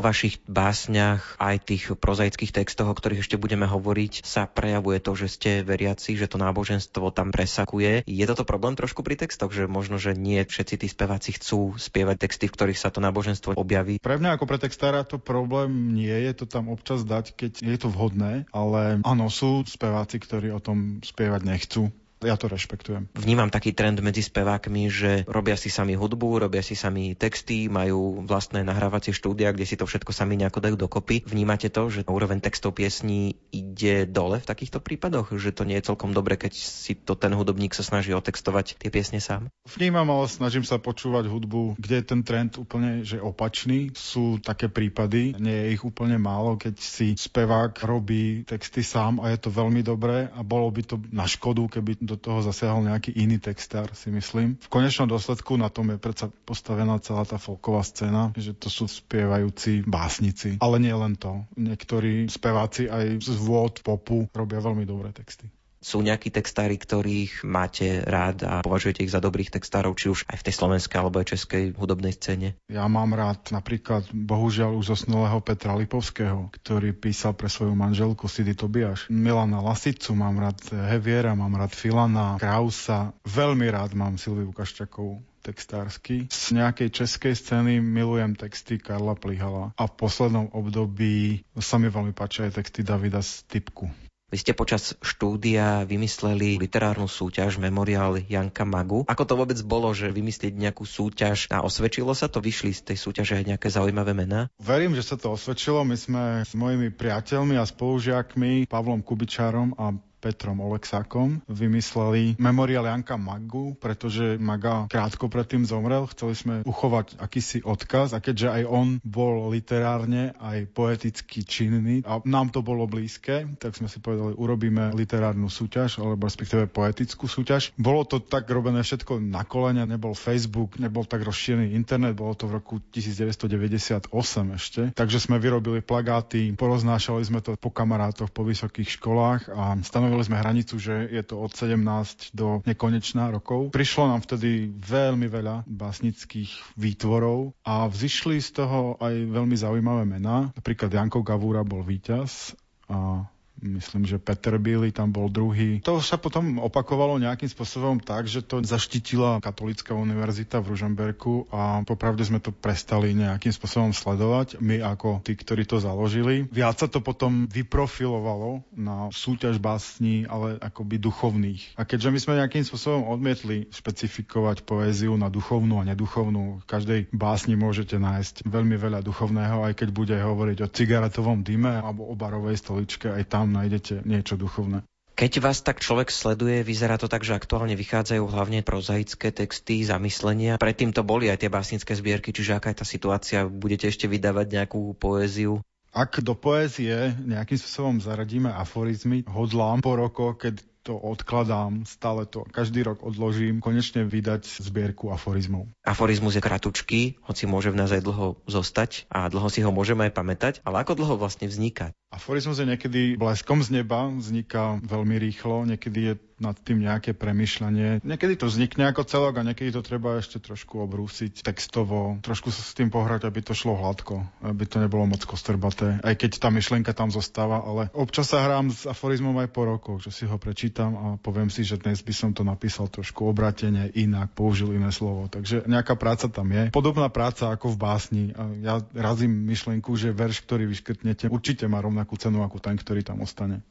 vo 0.00 0.08
vašich 0.08 0.40
básniach, 0.48 1.36
aj 1.36 1.68
tých 1.68 1.92
prozaických 1.92 2.56
textoch, 2.56 2.88
o 2.88 2.96
ktorých 2.96 3.20
ešte 3.20 3.36
budeme 3.36 3.68
hovoriť, 3.68 4.24
sa 4.24 4.48
prejavuje 4.48 4.96
to, 4.96 5.12
že 5.12 5.28
ste 5.28 5.50
veriaci, 5.60 6.16
že 6.16 6.24
to 6.24 6.40
náboženstvo 6.40 7.12
tam 7.12 7.28
presakuje. 7.28 8.08
Je 8.08 8.24
toto 8.24 8.48
problém 8.48 8.80
trošku 8.80 9.04
pri 9.04 9.20
textoch, 9.20 9.52
že 9.52 9.68
možno, 9.68 10.00
že 10.00 10.16
nie 10.16 10.40
všetci 10.40 10.80
tí 10.80 10.88
speváci 10.88 11.36
chcú 11.36 11.76
spievať 11.76 12.16
texty, 12.16 12.48
v 12.48 12.56
ktorých 12.56 12.80
sa 12.80 12.88
to 12.88 13.04
náboženstvo 13.04 13.60
objaví? 13.60 14.00
Pre 14.00 14.16
mňa 14.16 14.40
ako 14.40 14.48
pre 14.48 14.56
textára 14.56 15.04
to 15.04 15.20
problém 15.20 15.92
nie 15.92 16.16
je 16.24 16.32
to 16.32 16.48
tam 16.48 16.72
občas 16.72 17.04
dať, 17.04 17.36
keď 17.36 17.52
je 17.60 17.76
to 17.76 17.92
vhodné, 17.92 18.48
ale 18.56 19.04
áno, 19.04 19.28
sú 19.28 19.68
speváci, 19.68 20.16
ktorí 20.16 20.48
o 20.48 20.64
tom 20.64 21.04
spievať 21.04 21.44
nechcú 21.44 21.92
ja 22.20 22.36
to 22.36 22.52
rešpektujem. 22.52 23.08
Vnímam 23.16 23.48
taký 23.48 23.72
trend 23.72 24.04
medzi 24.04 24.20
spevákmi, 24.20 24.92
že 24.92 25.10
robia 25.24 25.56
si 25.56 25.72
sami 25.72 25.96
hudbu, 25.96 26.44
robia 26.44 26.60
si 26.60 26.76
sami 26.76 27.16
texty, 27.16 27.72
majú 27.72 28.20
vlastné 28.28 28.60
nahrávacie 28.60 29.16
štúdia, 29.16 29.56
kde 29.56 29.64
si 29.64 29.80
to 29.80 29.88
všetko 29.88 30.12
sami 30.12 30.36
nejako 30.36 30.60
dajú 30.60 30.76
dokopy. 30.76 31.24
Vnímate 31.24 31.72
to, 31.72 31.88
že 31.88 32.04
úroveň 32.04 32.44
textov 32.44 32.76
piesní 32.76 33.40
ide 33.48 34.04
dole 34.04 34.36
v 34.36 34.48
takýchto 34.48 34.84
prípadoch? 34.84 35.32
Že 35.32 35.50
to 35.56 35.62
nie 35.64 35.80
je 35.80 35.88
celkom 35.88 36.12
dobre, 36.12 36.36
keď 36.36 36.52
si 36.52 36.92
to 36.92 37.16
ten 37.16 37.32
hudobník 37.32 37.72
sa 37.72 37.80
snaží 37.80 38.12
otextovať 38.12 38.76
tie 38.76 38.92
piesne 38.92 39.18
sám? 39.22 39.48
Vnímam, 39.64 40.08
ale 40.12 40.28
snažím 40.28 40.64
sa 40.66 40.76
počúvať 40.76 41.24
hudbu, 41.24 41.80
kde 41.80 41.94
je 42.00 42.04
ten 42.04 42.20
trend 42.20 42.60
úplne 42.60 43.00
že 43.00 43.16
opačný. 43.16 43.96
Sú 43.96 44.36
také 44.44 44.68
prípady, 44.68 45.32
nie 45.40 45.56
je 45.56 45.66
ich 45.72 45.82
úplne 45.82 46.20
málo, 46.20 46.60
keď 46.60 46.76
si 46.76 47.16
spevák 47.16 47.80
robí 47.88 48.44
texty 48.44 48.84
sám 48.84 49.24
a 49.24 49.32
je 49.32 49.38
to 49.40 49.48
veľmi 49.48 49.80
dobré 49.80 50.28
a 50.28 50.44
bolo 50.44 50.68
by 50.68 50.82
to 50.84 50.96
na 51.14 51.24
škodu, 51.24 51.64
keby 51.70 52.09
do 52.10 52.18
toho 52.18 52.42
zasiahol 52.42 52.82
nejaký 52.82 53.14
iný 53.14 53.38
textár, 53.38 53.94
si 53.94 54.10
myslím. 54.10 54.58
V 54.58 54.66
konečnom 54.66 55.06
dôsledku 55.06 55.54
na 55.54 55.70
tom 55.70 55.94
je 55.94 55.98
predsa 56.02 56.26
postavená 56.42 56.98
celá 56.98 57.22
tá 57.22 57.38
folková 57.38 57.86
scéna, 57.86 58.34
že 58.34 58.50
to 58.58 58.66
sú 58.66 58.90
spievajúci 58.90 59.86
básnici. 59.86 60.58
Ale 60.58 60.82
nie 60.82 60.90
len 60.90 61.14
to. 61.14 61.46
Niektorí 61.54 62.26
speváci 62.26 62.90
aj 62.90 63.22
z 63.22 63.38
vôd 63.38 63.78
popu 63.86 64.26
robia 64.34 64.58
veľmi 64.58 64.82
dobré 64.82 65.14
texty. 65.14 65.46
Sú 65.80 66.04
nejakí 66.04 66.28
textári, 66.28 66.76
ktorých 66.76 67.40
máte 67.40 68.04
rád 68.04 68.44
a 68.44 68.60
považujete 68.60 69.00
ich 69.00 69.12
za 69.12 69.24
dobrých 69.24 69.48
textárov, 69.48 69.96
či 69.96 70.12
už 70.12 70.28
aj 70.28 70.36
v 70.36 70.44
tej 70.44 70.54
slovenskej 70.60 70.98
alebo 71.00 71.24
aj 71.24 71.32
českej 71.32 71.72
hudobnej 71.72 72.12
scéne? 72.12 72.60
Ja 72.68 72.84
mám 72.84 73.16
rád 73.16 73.48
napríklad, 73.48 74.04
bohužiaľ 74.12 74.76
už 74.76 74.92
zosnulého 74.92 75.40
Petra 75.40 75.72
Lipovského, 75.80 76.52
ktorý 76.52 76.92
písal 76.92 77.32
pre 77.32 77.48
svoju 77.48 77.72
manželku 77.72 78.28
Sidy 78.28 78.52
Tobiaš. 78.52 79.08
Milana 79.08 79.64
Lasicu, 79.64 80.12
mám 80.12 80.36
rád 80.36 80.60
Heviera, 80.68 81.32
mám 81.32 81.56
rád 81.56 81.72
Filana, 81.72 82.36
Krausa. 82.36 83.16
Veľmi 83.24 83.72
rád 83.72 83.96
mám 83.96 84.20
Silviu 84.20 84.52
Kaščakovú 84.52 85.24
textársky. 85.40 86.28
Z 86.28 86.60
nejakej 86.60 86.92
českej 86.92 87.32
scény 87.32 87.80
milujem 87.80 88.36
texty 88.36 88.76
Karla 88.76 89.16
Plihala 89.16 89.72
a 89.72 89.88
v 89.88 89.96
poslednom 89.96 90.52
období 90.52 91.40
sa 91.56 91.80
mi 91.80 91.88
veľmi 91.88 92.12
páčia 92.12 92.52
aj 92.52 92.60
texty 92.60 92.84
Davida 92.84 93.24
Stipku. 93.24 94.09
Vy 94.30 94.46
ste 94.46 94.54
počas 94.54 94.94
štúdia 95.02 95.82
vymysleli 95.82 96.54
literárnu 96.62 97.10
súťaž 97.10 97.58
Memoriál 97.58 98.22
Janka 98.22 98.62
Magu. 98.62 99.02
Ako 99.10 99.26
to 99.26 99.34
vôbec 99.34 99.58
bolo, 99.66 99.90
že 99.90 100.06
vymyslieť 100.14 100.54
nejakú 100.54 100.86
súťaž 100.86 101.50
a 101.50 101.66
osvedčilo 101.66 102.14
sa 102.14 102.30
to? 102.30 102.38
Vyšli 102.38 102.70
z 102.70 102.94
tej 102.94 102.96
súťaže 103.02 103.42
aj 103.42 103.44
nejaké 103.50 103.68
zaujímavé 103.74 104.14
mená? 104.14 104.46
Verím, 104.62 104.94
že 104.94 105.02
sa 105.02 105.18
to 105.18 105.34
osvedčilo. 105.34 105.82
My 105.82 105.98
sme 105.98 106.46
s 106.46 106.54
mojimi 106.54 106.94
priateľmi 106.94 107.58
a 107.58 107.66
spolužiakmi 107.66 108.70
Pavlom 108.70 109.02
Kubičárom 109.02 109.74
a 109.74 109.98
Petrom 110.20 110.60
Oleksákom 110.60 111.40
vymysleli 111.48 112.36
memoriál 112.36 112.84
Janka 112.86 113.16
Magu, 113.16 113.72
pretože 113.80 114.36
Maga 114.36 114.84
krátko 114.92 115.32
predtým 115.32 115.64
zomrel. 115.64 116.04
Chceli 116.12 116.34
sme 116.36 116.54
uchovať 116.68 117.16
akýsi 117.16 117.64
odkaz 117.64 118.12
a 118.12 118.20
keďže 118.20 118.52
aj 118.52 118.62
on 118.68 118.88
bol 119.00 119.48
literárne 119.48 120.36
aj 120.36 120.68
poeticky 120.76 121.40
činný 121.42 122.04
a 122.04 122.20
nám 122.28 122.52
to 122.52 122.60
bolo 122.60 122.84
blízke, 122.84 123.48
tak 123.56 123.72
sme 123.74 123.88
si 123.88 123.98
povedali, 123.98 124.36
urobíme 124.36 124.92
literárnu 124.92 125.48
súťaž 125.48 126.04
alebo 126.04 126.28
respektíve 126.28 126.68
poetickú 126.68 127.24
súťaž. 127.24 127.72
Bolo 127.80 128.04
to 128.04 128.20
tak 128.20 128.44
robené 128.52 128.84
všetko 128.84 129.16
na 129.24 129.48
kolene, 129.48 129.88
nebol 129.88 130.12
Facebook, 130.12 130.76
nebol 130.76 131.08
tak 131.08 131.24
rozšírený 131.24 131.72
internet, 131.72 132.12
bolo 132.12 132.36
to 132.36 132.44
v 132.44 132.60
roku 132.60 132.84
1998 132.92 134.12
ešte. 134.52 134.82
Takže 134.92 135.18
sme 135.18 135.40
vyrobili 135.40 135.80
plagáty, 135.80 136.52
poroznášali 136.52 137.22
sme 137.24 137.40
to 137.40 137.56
po 137.56 137.72
kamarátoch, 137.72 138.28
po 138.28 138.44
vysokých 138.44 139.00
školách 139.00 139.48
a 139.48 139.80
stanovili 139.80 140.09
stanovili 140.10 140.26
sme 140.26 140.42
hranicu, 140.42 140.74
že 140.82 141.06
je 141.06 141.22
to 141.22 141.38
od 141.38 141.54
17 141.54 142.34
do 142.34 142.66
nekonečná 142.66 143.30
rokov. 143.30 143.70
Prišlo 143.70 144.10
nám 144.10 144.26
vtedy 144.26 144.66
veľmi 144.74 145.30
veľa 145.30 145.62
básnických 145.70 146.74
výtvorov 146.74 147.54
a 147.62 147.86
vzýšli 147.86 148.42
z 148.42 148.58
toho 148.58 148.98
aj 148.98 149.14
veľmi 149.30 149.54
zaujímavé 149.54 150.02
mená. 150.10 150.50
Napríklad 150.58 150.90
Janko 150.90 151.22
Gavúra 151.22 151.62
bol 151.62 151.86
víťaz 151.86 152.58
a 152.90 153.22
Myslím, 153.60 154.08
že 154.08 154.16
Peter 154.16 154.56
Billy 154.56 154.88
tam 154.88 155.12
bol 155.12 155.28
druhý. 155.28 155.84
To 155.84 156.00
sa 156.00 156.16
potom 156.16 156.56
opakovalo 156.64 157.20
nejakým 157.20 157.48
spôsobom 157.48 158.00
tak, 158.00 158.24
že 158.24 158.40
to 158.40 158.64
zaštitila 158.64 159.44
Katolická 159.44 159.92
univerzita 159.92 160.64
v 160.64 160.72
Ružomberku 160.72 161.52
a 161.52 161.84
popravde 161.84 162.24
sme 162.24 162.40
to 162.40 162.52
prestali 162.52 163.12
nejakým 163.12 163.52
spôsobom 163.52 163.92
sledovať, 163.92 164.56
my 164.64 164.80
ako 164.80 165.20
tí, 165.20 165.36
ktorí 165.36 165.68
to 165.68 165.76
založili. 165.76 166.48
Viac 166.48 166.80
sa 166.80 166.88
to 166.88 167.04
potom 167.04 167.44
vyprofilovalo 167.52 168.64
na 168.72 169.12
súťaž 169.12 169.60
básní, 169.60 170.24
ale 170.24 170.56
akoby 170.56 170.96
duchovných. 170.96 171.76
A 171.76 171.84
keďže 171.84 172.08
my 172.08 172.18
sme 172.18 172.40
nejakým 172.40 172.64
spôsobom 172.64 173.12
odmietli 173.12 173.68
špecifikovať 173.68 174.64
poéziu 174.64 175.12
na 175.20 175.28
duchovnú 175.28 175.84
a 175.84 175.88
neduchovnú, 175.88 176.64
v 176.64 176.66
každej 176.66 177.00
básni 177.12 177.60
môžete 177.60 178.00
nájsť 178.00 178.48
veľmi 178.48 178.80
veľa 178.80 179.04
duchovného, 179.04 179.68
aj 179.68 179.74
keď 179.76 179.88
bude 179.92 180.16
hovoriť 180.16 180.58
o 180.64 180.70
cigaretovom 180.72 181.44
dyme 181.44 181.76
alebo 181.76 182.08
o 182.08 182.16
barovej 182.16 182.56
stoličke, 182.56 183.12
aj 183.12 183.24
tam 183.28 183.49
nájdete 183.50 184.06
niečo 184.06 184.38
duchovné. 184.38 184.86
Keď 185.20 185.44
vás 185.44 185.60
tak 185.60 185.84
človek 185.84 186.08
sleduje, 186.08 186.64
vyzerá 186.64 186.96
to 186.96 187.04
tak, 187.04 187.20
že 187.20 187.36
aktuálne 187.36 187.76
vychádzajú 187.76 188.24
hlavne 188.24 188.64
prozaické 188.64 189.28
texty, 189.28 189.84
zamyslenia. 189.84 190.56
Predtým 190.56 190.96
to 190.96 191.04
boli 191.04 191.28
aj 191.28 191.44
tie 191.44 191.52
básnické 191.52 191.92
zbierky, 191.92 192.32
čiže 192.32 192.56
aká 192.56 192.72
je 192.72 192.80
tá 192.80 192.86
situácia? 192.88 193.44
Budete 193.44 193.84
ešte 193.92 194.08
vydávať 194.08 194.48
nejakú 194.48 194.96
poéziu? 194.96 195.60
Ak 195.92 196.24
do 196.24 196.32
poézie 196.32 197.12
nejakým 197.26 197.58
spôsobom 197.58 198.00
zaradíme 198.00 198.48
aforizmy, 198.48 199.26
hodlám 199.28 199.84
po 199.84 199.98
rokoch, 199.98 200.40
keď 200.40 200.64
to 200.90 200.98
odkladám, 200.98 201.86
stále 201.86 202.26
to 202.26 202.42
každý 202.50 202.82
rok 202.82 203.06
odložím, 203.06 203.62
konečne 203.62 204.02
vydať 204.02 204.58
zbierku 204.58 205.14
aforizmov. 205.14 205.70
Aforizmus 205.86 206.34
je 206.34 206.42
kratučký, 206.42 207.22
hoci 207.22 207.46
môže 207.46 207.70
v 207.70 207.78
nás 207.78 207.94
aj 207.94 208.02
dlho 208.02 208.42
zostať 208.50 209.06
a 209.06 209.30
dlho 209.30 209.46
si 209.46 209.62
ho 209.62 209.70
môžeme 209.70 210.10
aj 210.10 210.18
pamätať, 210.18 210.54
ale 210.66 210.82
ako 210.82 210.98
dlho 210.98 211.14
vlastne 211.14 211.46
vzniká? 211.46 211.94
Aforizmus 212.10 212.58
je 212.58 212.66
niekedy 212.66 213.14
bleskom 213.14 213.62
z 213.62 213.70
neba, 213.70 214.10
vzniká 214.10 214.82
veľmi 214.82 215.14
rýchlo, 215.22 215.62
niekedy 215.62 215.98
je 216.10 216.14
nad 216.40 216.56
tým 216.56 216.80
nejaké 216.80 217.12
premyšľanie. 217.12 218.00
Niekedy 218.00 218.40
to 218.40 218.48
vznikne 218.48 218.88
ako 218.88 219.04
celok 219.04 219.38
a 219.38 219.46
niekedy 219.46 219.76
to 219.76 219.84
treba 219.84 220.16
ešte 220.16 220.40
trošku 220.40 220.80
obrúsiť 220.80 221.44
textovo, 221.44 222.16
trošku 222.24 222.48
sa 222.48 222.64
s 222.64 222.72
tým 222.72 222.88
pohrať, 222.88 223.28
aby 223.28 223.44
to 223.44 223.52
šlo 223.52 223.76
hladko, 223.76 224.24
aby 224.40 224.64
to 224.64 224.80
nebolo 224.80 225.04
moc 225.04 225.20
kostrbaté, 225.28 226.00
aj 226.00 226.16
keď 226.16 226.40
tá 226.40 226.48
myšlienka 226.48 226.96
tam 226.96 227.12
zostáva, 227.12 227.60
ale 227.60 227.92
občas 227.92 228.32
sa 228.32 228.40
hrám 228.40 228.72
s 228.72 228.88
aforizmom 228.88 229.36
aj 229.36 229.52
po 229.52 229.68
rokoch, 229.68 230.00
že 230.00 230.10
si 230.10 230.24
ho 230.24 230.40
prečítam 230.40 230.79
a 230.88 231.06
poviem 231.20 231.52
si, 231.52 231.62
že 231.62 231.76
dnes 231.76 232.00
by 232.00 232.14
som 232.16 232.30
to 232.32 232.42
napísal 232.42 232.88
trošku 232.88 233.28
obratene, 233.28 233.92
inak, 233.92 234.32
použil 234.32 234.72
iné 234.74 234.88
slovo. 234.90 235.28
Takže 235.28 235.68
nejaká 235.68 235.94
práca 235.94 236.26
tam 236.32 236.48
je. 236.50 236.72
Podobná 236.72 237.06
práca 237.12 237.52
ako 237.52 237.76
v 237.76 237.80
básni. 237.80 238.24
Ja 238.64 238.80
razím 238.96 239.44
myšlienku, 239.44 239.92
že 239.94 240.16
verš, 240.16 240.42
ktorý 240.44 240.66
vyškrtnete, 240.70 241.28
určite 241.28 241.68
má 241.68 241.78
rovnakú 241.78 242.16
cenu 242.16 242.42
ako 242.42 242.58
ten, 242.58 242.76
ktorý 242.76 243.04
tam 243.06 243.22
ostane. 243.22 243.62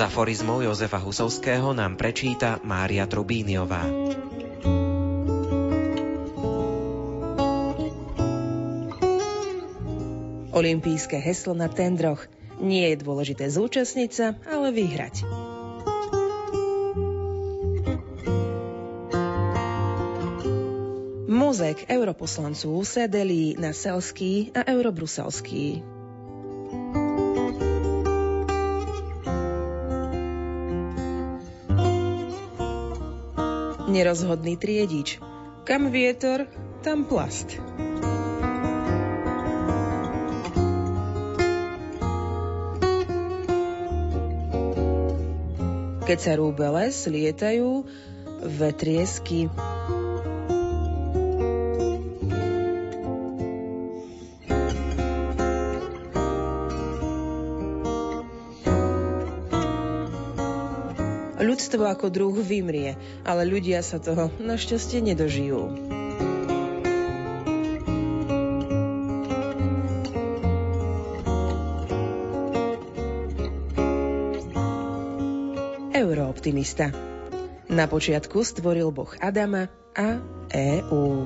Z 0.00 0.08
aforizmov 0.08 0.64
Jozefa 0.64 0.96
Husovského 0.96 1.76
nám 1.76 2.00
prečíta 2.00 2.56
Mária 2.64 3.04
Trubíniová. 3.04 3.84
Olympijské 10.56 11.20
heslo 11.20 11.52
na 11.52 11.68
tendroch. 11.68 12.24
Nie 12.64 12.96
je 12.96 13.04
dôležité 13.04 13.52
zúčastniť 13.52 14.08
sa, 14.08 14.40
ale 14.48 14.72
vyhrať. 14.72 15.28
Mozek 21.28 21.84
europoslancu 21.92 22.72
sedeli 22.88 23.52
na 23.60 23.76
selský 23.76 24.48
a 24.56 24.64
eurobruselský. 24.64 25.99
nerozhodný 33.90 34.54
triedič. 34.54 35.18
Kam 35.66 35.90
vietor, 35.90 36.46
tam 36.80 37.04
plast. 37.04 37.58
Keď 46.10 46.18
sa 46.18 46.34
rúbe 46.34 46.66
les, 46.66 46.96
lietajú 47.06 47.86
vetriesky. 48.42 49.46
Ľudstvo 61.70 61.86
ako 61.86 62.10
druh 62.10 62.34
vymrie, 62.34 62.98
ale 63.22 63.46
ľudia 63.46 63.78
sa 63.78 64.02
toho 64.02 64.26
našťastie 64.42 65.06
nedožijú. 65.06 65.70
Eurooptimista. 75.94 76.90
Na 77.70 77.86
počiatku 77.86 78.42
stvoril 78.42 78.90
Boh 78.90 79.14
Adama 79.22 79.70
a 79.94 80.18
EU. 80.50 81.22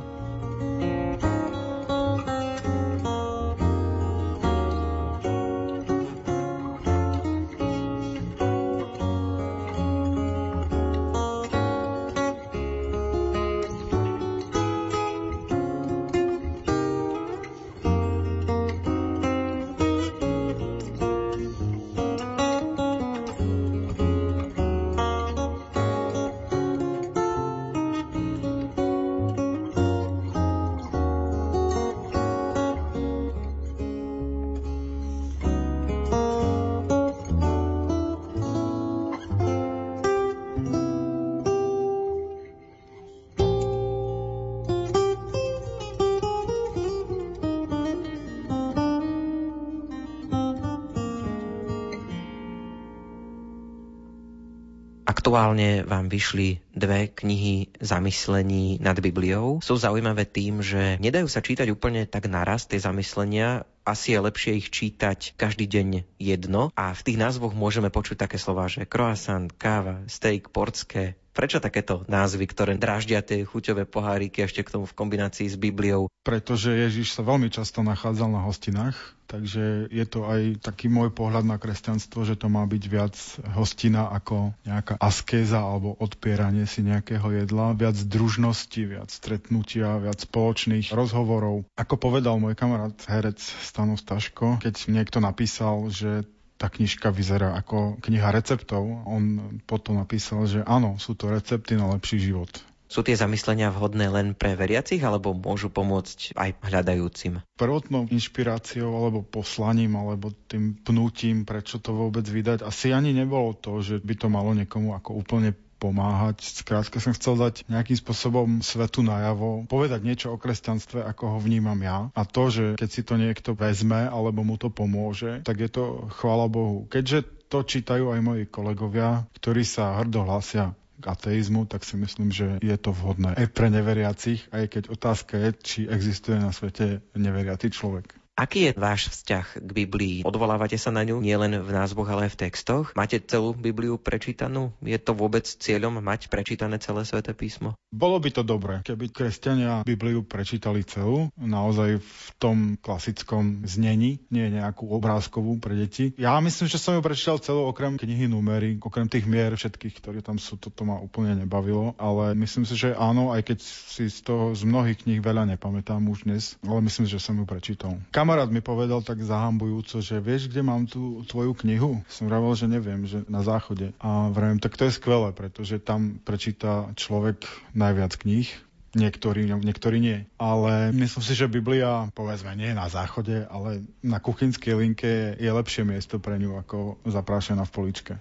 Aktuálne 55.25 55.89
vám 55.89 56.13
vyšli 56.13 56.61
dve 56.77 57.09
knihy 57.09 57.81
zamyslení 57.81 58.77
nad 58.77 58.93
Bibliou. 59.01 59.57
Sú 59.65 59.81
zaujímavé 59.81 60.29
tým, 60.29 60.61
že 60.61 61.01
nedajú 61.01 61.33
sa 61.33 61.41
čítať 61.41 61.73
úplne 61.73 62.05
tak 62.05 62.29
naraz 62.29 62.69
tie 62.69 62.77
zamyslenia, 62.77 63.65
asi 63.89 64.13
je 64.13 64.21
lepšie 64.21 64.53
ich 64.61 64.69
čítať 64.69 65.33
každý 65.41 65.65
deň 65.65 65.89
jedno 66.21 66.69
a 66.77 66.93
v 66.93 67.05
tých 67.09 67.17
názvoch 67.17 67.57
môžeme 67.57 67.89
počuť 67.89 68.29
také 68.29 68.37
slova, 68.37 68.69
že 68.69 68.85
croissant, 68.85 69.49
káva, 69.49 70.05
steak, 70.13 70.53
portské, 70.53 71.17
Prečo 71.35 71.59
takéto 71.59 72.07
názvy, 72.07 72.47
ktoré 72.47 72.79
dráždia 72.79 73.19
tie 73.19 73.43
chuťové 73.43 73.91
poháriky 73.91 74.47
ešte 74.47 74.63
k 74.63 74.79
tomu 74.79 74.87
v 74.87 74.95
kombinácii 74.95 75.51
s 75.51 75.59
Bibliou? 75.59 76.07
Pretože 76.23 76.71
Ježiš 76.71 77.11
sa 77.11 77.27
veľmi 77.27 77.51
často 77.51 77.83
nachádzal 77.83 78.31
na 78.31 78.47
hostinách, 78.47 78.95
takže 79.27 79.91
je 79.91 80.05
to 80.07 80.31
aj 80.31 80.63
taký 80.63 80.87
môj 80.87 81.11
pohľad 81.11 81.43
na 81.43 81.59
kresťanstvo, 81.59 82.23
že 82.23 82.39
to 82.39 82.47
má 82.47 82.63
byť 82.71 82.85
viac 82.87 83.19
hostina 83.51 84.15
ako 84.15 84.55
nejaká 84.63 84.95
askéza 85.03 85.59
alebo 85.59 85.99
odpieranie 85.99 86.71
si 86.71 86.87
nejakého 86.87 87.27
jedla, 87.35 87.75
viac 87.75 87.99
družnosti, 87.99 88.79
viac 88.87 89.11
stretnutia, 89.11 89.99
viac 89.99 90.23
spoločných 90.23 90.95
rozhovorov. 90.95 91.67
Ako 91.75 91.99
povedal 91.99 92.39
môj 92.39 92.55
kamarát 92.55 92.95
herec 93.11 93.43
Stano 93.43 93.99
Staško, 93.99 94.63
keď 94.63 94.87
niekto 94.87 95.19
napísal, 95.19 95.91
že 95.91 96.23
tá 96.65 96.73
knižka 96.73 97.13
vyzerá 97.13 97.53
ako 97.61 98.01
kniha 98.01 98.33
receptov. 98.33 99.05
On 99.05 99.61
potom 99.69 100.01
napísal, 100.01 100.49
že 100.49 100.65
áno, 100.65 100.97
sú 100.97 101.13
to 101.13 101.29
recepty 101.29 101.77
na 101.77 101.93
lepší 101.93 102.33
život. 102.33 102.49
Sú 102.89 103.05
tie 103.05 103.17
zamyslenia 103.17 103.69
vhodné 103.69 104.09
len 104.09 104.33
pre 104.33 104.57
veriacich 104.57 105.03
alebo 105.05 105.37
môžu 105.37 105.69
pomôcť 105.69 106.33
aj 106.33 106.51
hľadajúcim? 106.65 107.45
Prvotnou 107.61 108.09
inšpiráciou 108.09 108.89
alebo 108.89 109.21
poslaním 109.21 109.99
alebo 110.01 110.33
tým 110.49 110.81
pnutím, 110.81 111.45
prečo 111.45 111.85
to 111.85 111.93
vôbec 111.93 112.25
vydať, 112.25 112.65
asi 112.65 112.97
ani 112.97 113.13
nebolo 113.13 113.53
to, 113.53 113.85
že 113.85 114.01
by 114.01 114.15
to 114.17 114.33
malo 114.33 114.57
niekomu 114.57 114.97
ako 114.97 115.21
úplne 115.21 115.53
pomáhať. 115.85 116.41
Skrátka 116.41 116.97
som 116.97 117.13
chcel 117.13 117.37
dať 117.37 117.69
nejakým 117.69 118.01
spôsobom 118.01 118.65
svetu 118.65 119.05
najavo, 119.05 119.69
povedať 119.69 120.01
niečo 120.01 120.33
o 120.33 120.41
kresťanstve, 120.41 121.05
ako 121.05 121.37
ho 121.37 121.39
vnímam 121.45 121.77
ja. 121.85 122.09
A 122.17 122.25
to, 122.25 122.49
že 122.49 122.65
keď 122.81 122.89
si 122.89 123.03
to 123.05 123.21
niekto 123.21 123.53
vezme 123.53 124.09
alebo 124.09 124.41
mu 124.41 124.57
to 124.57 124.73
pomôže, 124.73 125.45
tak 125.45 125.61
je 125.61 125.69
to 125.69 126.09
chvála 126.17 126.49
Bohu. 126.49 126.89
Keďže 126.89 127.29
to 127.53 127.61
čítajú 127.61 128.09
aj 128.17 128.21
moji 128.25 128.45
kolegovia, 128.49 129.29
ktorí 129.37 129.63
sa 129.69 130.01
hrdo 130.01 130.25
hlásia 130.25 130.73
k 130.99 131.05
ateizmu, 131.11 131.69
tak 131.69 131.85
si 131.85 132.01
myslím, 132.01 132.33
že 132.33 132.57
je 132.65 132.77
to 132.81 132.95
vhodné 132.95 133.37
aj 133.37 133.53
pre 133.53 133.69
neveriacich, 133.69 134.49
aj 134.55 134.65
keď 134.73 134.83
otázka 134.95 135.35
je, 135.37 135.51
či 135.61 135.81
existuje 135.85 136.39
na 136.41 136.55
svete 136.55 137.05
neveriaci 137.13 137.69
človek. 137.69 138.24
Aký 138.35 138.67
je 138.67 138.75
váš 138.75 139.15
vzťah 139.15 139.63
k 139.63 139.71
Biblii? 139.71 140.17
Odvolávate 140.27 140.75
sa 140.75 140.91
na 140.91 141.07
ňu 141.07 141.23
nielen 141.23 141.55
v 141.63 141.71
názvoch, 141.71 142.11
ale 142.11 142.27
aj 142.27 142.35
v 142.35 142.41
textoch? 142.51 142.91
Máte 142.99 143.23
celú 143.23 143.55
Bibliu 143.55 143.95
prečítanú? 143.95 144.75
Je 144.83 144.99
to 144.99 145.15
vôbec 145.15 145.47
cieľom 145.47 146.03
mať 146.03 146.27
prečítané 146.35 146.83
celé 146.83 147.07
sväté 147.07 147.31
písmo? 147.31 147.79
Bolo 147.95 148.19
by 148.19 148.35
to 148.35 148.43
dobré, 148.43 148.83
keby 148.83 149.15
kresťania 149.15 149.87
Bibliu 149.87 150.27
prečítali 150.27 150.83
celú, 150.83 151.31
naozaj 151.39 152.03
v 152.03 152.29
tom 152.43 152.75
klasickom 152.75 153.63
znení, 153.71 154.19
nie 154.35 154.51
nejakú 154.51 154.91
obrázkovú 154.91 155.63
pre 155.63 155.79
deti. 155.79 156.11
Ja 156.19 156.35
myslím, 156.43 156.67
že 156.67 156.83
som 156.83 156.99
ju 156.99 157.07
prečítal 157.07 157.39
celú 157.39 157.71
okrem 157.71 157.95
knihy 157.95 158.27
numery, 158.27 158.83
okrem 158.83 159.07
tých 159.07 159.31
mier 159.31 159.55
všetkých, 159.55 160.03
ktorí 160.03 160.27
tam 160.27 160.43
sú, 160.43 160.59
toto 160.59 160.83
ma 160.83 160.99
úplne 160.99 161.39
nebavilo, 161.39 161.95
ale 162.03 162.35
myslím 162.35 162.67
si, 162.67 162.75
že 162.75 162.99
áno, 162.99 163.31
aj 163.31 163.47
keď 163.47 163.59
si 163.63 164.11
z 164.11 164.27
toho 164.27 164.59
z 164.59 164.67
mnohých 164.67 165.07
kníh 165.07 165.23
veľa 165.23 165.55
nepamätám 165.55 166.03
už 166.11 166.27
dnes, 166.27 166.59
ale 166.67 166.83
myslím, 166.83 167.07
že 167.07 167.23
som 167.23 167.39
ju 167.39 167.47
prečítal. 167.47 167.95
Kam 168.11 168.24
kamarát 168.25 168.49
mi 168.49 168.65
povedal 168.65 169.05
tak 169.05 169.21
zahambujúco, 169.21 170.01
že 170.01 170.17
vieš, 170.17 170.49
kde 170.49 170.65
mám 170.65 170.89
tú 170.89 171.21
tvoju 171.29 171.53
knihu? 171.61 172.01
Som 172.09 172.33
vravel, 172.33 172.57
že 172.57 172.65
neviem, 172.65 173.05
že 173.05 173.21
na 173.29 173.45
záchode. 173.45 173.93
A 174.01 174.33
vravím, 174.33 174.57
tak 174.57 174.81
to 174.81 174.89
je 174.89 174.97
skvelé, 174.97 175.37
pretože 175.37 175.77
tam 175.77 176.17
prečíta 176.25 176.89
človek 176.97 177.45
najviac 177.77 178.17
kníh, 178.17 178.49
Niektorí, 178.95 179.51
niektorí 179.51 179.99
nie. 179.99 180.23
Ale 180.39 180.95
myslím 180.95 181.25
si, 181.27 181.35
že 181.35 181.51
Biblia, 181.51 182.15
povedzme, 182.15 182.55
nie 182.55 182.71
na 182.79 182.87
záchode, 182.87 183.43
ale 183.51 183.83
na 184.07 184.23
kuchynskej 184.23 184.71
linke 184.79 185.35
je 185.35 185.51
lepšie 185.51 185.83
miesto 185.83 186.23
pre 186.23 186.39
ňu 186.39 186.63
ako 186.63 187.03
zaprášená 187.03 187.67
v 187.67 187.75
poličke. 187.75 188.15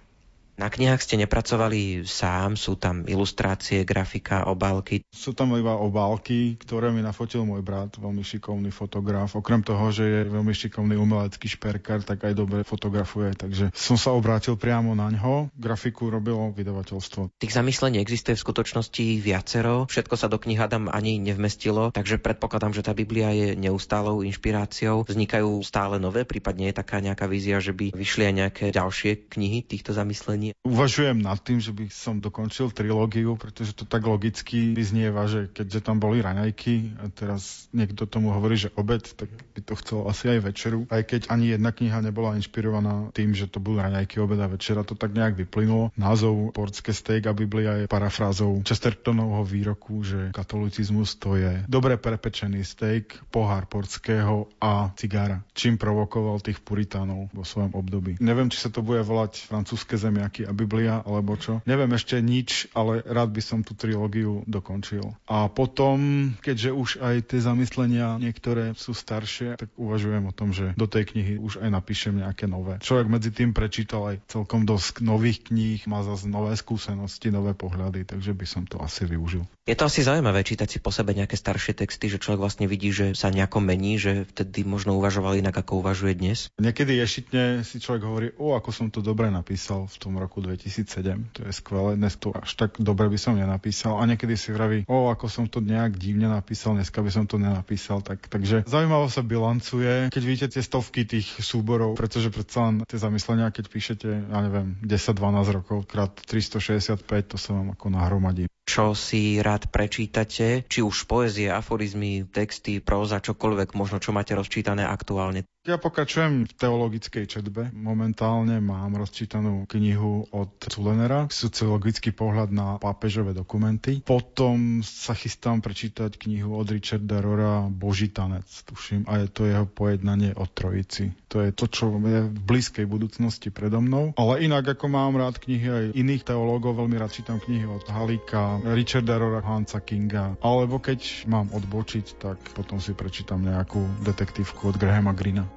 Na 0.53 0.69
knihách 0.69 1.01
ste 1.01 1.17
nepracovali 1.17 2.05
sám, 2.05 2.53
sú 2.53 2.77
tam 2.77 3.09
ilustrácie, 3.09 3.81
grafika, 3.89 4.45
obálky. 4.45 5.01
Sú 5.09 5.33
tam 5.33 5.49
iba 5.57 5.73
obálky, 5.73 6.61
ktoré 6.61 6.93
mi 6.93 7.01
nafotil 7.01 7.41
môj 7.41 7.65
brat, 7.65 7.97
veľmi 7.97 8.21
šikovný 8.21 8.69
fotograf. 8.69 9.33
Okrem 9.33 9.65
toho, 9.65 9.89
že 9.89 10.05
je 10.05 10.21
veľmi 10.29 10.53
šikovný 10.53 10.93
umelecký 10.93 11.49
šperkár, 11.49 12.05
tak 12.05 12.29
aj 12.29 12.37
dobre 12.37 12.61
fotografuje, 12.61 13.33
takže 13.33 13.73
som 13.73 13.97
sa 13.97 14.13
obrátil 14.13 14.53
priamo 14.53 14.93
na 14.93 15.09
ňo. 15.09 15.49
Grafiku 15.57 16.13
robilo 16.13 16.53
vydavateľstvo. 16.53 17.33
Tých 17.41 17.55
zamyslení 17.57 17.97
existuje 17.97 18.37
v 18.37 18.45
skutočnosti 18.45 19.05
viacero, 19.25 19.89
všetko 19.89 20.15
sa 20.21 20.29
do 20.29 20.37
knih 20.37 20.61
Adam 20.61 20.85
ani 20.85 21.17
nevmestilo, 21.17 21.89
takže 21.89 22.21
predpokladám, 22.21 22.77
že 22.77 22.85
tá 22.85 22.93
Biblia 22.93 23.33
je 23.33 23.57
neustálou 23.57 24.21
inšpiráciou. 24.21 25.09
Vznikajú 25.09 25.65
stále 25.65 25.97
nové, 25.97 26.29
prípadne 26.29 26.69
je 26.69 26.77
taká 26.77 27.01
nejaká 27.01 27.25
vízia, 27.25 27.57
že 27.57 27.73
by 27.73 27.89
vyšli 27.97 28.29
aj 28.29 28.33
nejaké 28.37 28.65
ďalšie 28.69 29.33
knihy 29.33 29.65
týchto 29.65 29.97
zamyslení 29.97 30.42
nie. 30.43 30.53
Uvažujem 30.67 31.23
nad 31.23 31.39
tým, 31.39 31.63
že 31.63 31.71
by 31.71 31.87
som 31.87 32.19
dokončil 32.19 32.75
trilógiu, 32.75 33.39
pretože 33.39 33.71
to 33.71 33.87
tak 33.87 34.03
logicky 34.03 34.75
vyznieva, 34.75 35.23
že 35.31 35.47
keďže 35.47 35.79
tam 35.79 36.03
boli 36.03 36.19
raňajky 36.19 36.99
a 36.99 37.07
teraz 37.07 37.71
niekto 37.71 38.03
tomu 38.03 38.35
hovorí, 38.35 38.59
že 38.59 38.73
obed, 38.75 39.03
tak 39.15 39.31
by 39.55 39.59
to 39.63 39.73
chcel 39.79 39.99
asi 40.11 40.35
aj 40.35 40.39
večeru. 40.43 40.79
Aj 40.91 40.99
keď 41.05 41.31
ani 41.31 41.55
jedna 41.55 41.71
kniha 41.71 42.03
nebola 42.03 42.35
inšpirovaná 42.35 43.15
tým, 43.15 43.31
že 43.31 43.47
to 43.47 43.63
boli 43.63 43.79
raňajky, 43.79 44.19
obed 44.19 44.39
a 44.43 44.51
večera, 44.51 44.83
to 44.83 44.99
tak 44.99 45.15
nejak 45.15 45.39
vyplynulo. 45.39 45.95
Názov 45.95 46.51
Portské 46.51 46.91
steak 46.91 47.29
a 47.29 47.37
Biblia 47.37 47.85
je 47.85 47.85
parafrázou 47.87 48.65
Chestertonovho 48.65 49.45
výroku, 49.47 50.03
že 50.03 50.33
katolicizmus 50.33 51.15
to 51.21 51.37
je 51.37 51.63
dobre 51.69 51.95
prepečený 51.95 52.65
steak, 52.65 53.21
pohár 53.29 53.69
portského 53.69 54.49
a 54.57 54.91
cigára, 54.97 55.45
čím 55.53 55.77
provokoval 55.77 56.41
tých 56.41 56.59
puritánov 56.65 57.29
vo 57.31 57.45
svojom 57.45 57.77
období. 57.77 58.17
Neviem, 58.17 58.49
či 58.49 58.57
sa 58.57 58.69
to 58.73 58.81
bude 58.81 59.05
volať 59.05 59.45
francúzske 59.45 59.95
zemiaky 59.95 60.32
nejaký 60.33 60.49
a 60.49 60.57
Biblia 60.57 61.05
alebo 61.05 61.37
čo. 61.37 61.61
Neviem 61.69 61.93
ešte 61.93 62.17
nič, 62.17 62.73
ale 62.73 63.05
rád 63.05 63.29
by 63.37 63.41
som 63.45 63.61
tú 63.61 63.77
trilógiu 63.77 64.41
dokončil. 64.49 65.13
A 65.29 65.45
potom, 65.45 66.33
keďže 66.41 66.73
už 66.73 66.89
aj 67.05 67.29
tie 67.29 67.37
zamyslenia 67.45 68.17
niektoré 68.17 68.73
sú 68.73 68.97
staršie, 68.97 69.61
tak 69.61 69.69
uvažujem 69.77 70.25
o 70.25 70.33
tom, 70.33 70.49
že 70.49 70.73
do 70.73 70.89
tej 70.89 71.13
knihy 71.13 71.37
už 71.37 71.61
aj 71.61 71.69
napíšem 71.69 72.25
nejaké 72.25 72.49
nové. 72.49 72.81
Človek 72.81 73.13
medzi 73.13 73.29
tým 73.29 73.53
prečítal 73.53 74.17
aj 74.17 74.25
celkom 74.25 74.65
dosť 74.65 75.05
nových 75.05 75.53
kníh, 75.53 75.85
má 75.85 76.01
zase 76.01 76.25
nové 76.25 76.57
skúsenosti, 76.57 77.29
nové 77.29 77.53
pohľady, 77.53 78.09
takže 78.09 78.33
by 78.33 78.45
som 78.49 78.65
to 78.65 78.81
asi 78.81 79.05
využil. 79.05 79.45
Je 79.69 79.77
to 79.77 79.85
asi 79.87 80.01
zaujímavé 80.01 80.41
čítať 80.43 80.65
si 80.65 80.79
po 80.81 80.89
sebe 80.89 81.13
nejaké 81.13 81.37
staršie 81.37 81.77
texty, 81.77 82.09
že 82.09 82.19
človek 82.19 82.41
vlastne 82.41 82.65
vidí, 82.65 82.89
že 82.89 83.13
sa 83.13 83.29
nejako 83.29 83.63
mení, 83.63 84.01
že 84.01 84.25
vtedy 84.33 84.65
možno 84.65 84.97
uvažoval 84.97 85.39
inak, 85.39 85.55
ako 85.55 85.85
uvažuje 85.85 86.17
dnes? 86.17 86.51
Niekedy 86.59 86.99
ješitne 86.99 87.63
si 87.63 87.79
človek 87.79 88.03
hovorí, 88.03 88.27
o, 88.35 88.59
ako 88.59 88.75
som 88.75 88.87
to 88.91 88.99
dobre 88.99 89.31
napísal 89.31 89.87
v 89.87 89.97
tom 89.99 90.19
roku 90.23 90.39
2007. 90.39 91.35
To 91.35 91.39
je 91.43 91.51
skvelé, 91.51 91.99
dnes 91.99 92.15
to 92.15 92.31
až 92.31 92.55
tak 92.55 92.79
dobre 92.79 93.11
by 93.11 93.19
som 93.19 93.35
nenapísal. 93.35 93.99
A 93.99 94.07
niekedy 94.07 94.39
si 94.39 94.55
vraví, 94.55 94.87
o, 94.87 95.11
ako 95.11 95.27
som 95.27 95.45
to 95.51 95.59
nejak 95.59 95.99
divne 95.99 96.31
napísal, 96.31 96.79
dneska 96.79 97.03
by 97.03 97.11
som 97.11 97.27
to 97.27 97.35
nenapísal. 97.35 97.99
Tak, 97.99 98.31
takže 98.31 98.63
zaujímavo 98.63 99.11
sa 99.11 99.19
bilancuje, 99.19 100.07
keď 100.07 100.23
vidíte 100.23 100.47
tie 100.55 100.63
stovky 100.63 101.03
tých 101.03 101.27
súborov, 101.43 101.99
pretože 101.99 102.31
predsa 102.31 102.71
len 102.71 102.75
tie 102.87 102.95
zamyslenia, 102.95 103.51
keď 103.51 103.65
píšete, 103.67 104.07
ja 104.31 104.39
neviem, 104.39 104.79
10-12 104.81 105.57
rokov 105.59 105.77
krát 105.91 106.15
365, 106.15 107.03
to 107.27 107.37
sa 107.37 107.51
vám 107.51 107.75
ako 107.75 107.91
nahromadí 107.91 108.47
čo 108.63 108.95
si 108.95 109.43
rád 109.43 109.67
prečítate, 109.69 110.63
či 110.65 110.79
už 110.79 111.05
poezie, 111.05 111.51
aforizmy, 111.51 112.23
texty, 112.31 112.79
próza, 112.79 113.19
čokoľvek, 113.19 113.75
možno 113.75 113.99
čo 113.99 114.15
máte 114.15 114.33
rozčítané 114.33 114.87
aktuálne. 114.87 115.43
Ja 115.63 115.79
pokračujem 115.79 116.43
v 116.43 116.53
teologickej 116.59 117.23
četbe. 117.23 117.71
Momentálne 117.71 118.59
mám 118.59 118.99
rozčítanú 118.99 119.63
knihu 119.71 120.27
od 120.35 120.59
Zulenera, 120.67 121.31
sociologický 121.31 122.11
pohľad 122.11 122.51
na 122.51 122.75
pápežové 122.83 123.31
dokumenty. 123.31 124.03
Potom 124.03 124.83
sa 124.83 125.15
chystám 125.15 125.63
prečítať 125.63 126.19
knihu 126.19 126.51
od 126.59 126.67
Richarda 126.67 127.23
Rora 127.23 127.71
Boží 127.71 128.11
tanec, 128.11 128.43
tuším, 128.67 129.07
a 129.07 129.23
je 129.23 129.31
to 129.31 129.47
jeho 129.47 129.63
pojednanie 129.63 130.35
o 130.35 130.43
Trojici. 130.43 131.15
To 131.31 131.39
je 131.39 131.55
to, 131.55 131.71
čo 131.71 131.95
je 131.95 132.27
v 132.27 132.39
blízkej 132.43 132.83
budúcnosti 132.83 133.47
predo 133.47 133.79
mnou. 133.79 134.11
Ale 134.19 134.43
inak, 134.43 134.75
ako 134.75 134.91
mám 134.91 135.15
rád 135.15 135.39
knihy 135.39 135.67
aj 135.71 135.85
iných 135.95 136.27
teológov, 136.27 136.75
veľmi 136.75 136.99
rád 136.99 137.15
čítam 137.15 137.39
knihy 137.39 137.63
od 137.71 137.87
Halíka, 137.87 138.59
Richarda 138.67 139.15
Rora, 139.15 139.39
Hansa 139.39 139.79
Kinga. 139.79 140.35
Alebo 140.43 140.83
keď 140.83 141.23
mám 141.31 141.55
odbočiť, 141.55 142.19
tak 142.19 142.51
potom 142.51 142.83
si 142.83 142.91
prečítam 142.91 143.39
nejakú 143.39 143.79
detektívku 144.03 144.67
od 144.67 144.75
Grahama 144.75 145.15
Greena. 145.15 145.52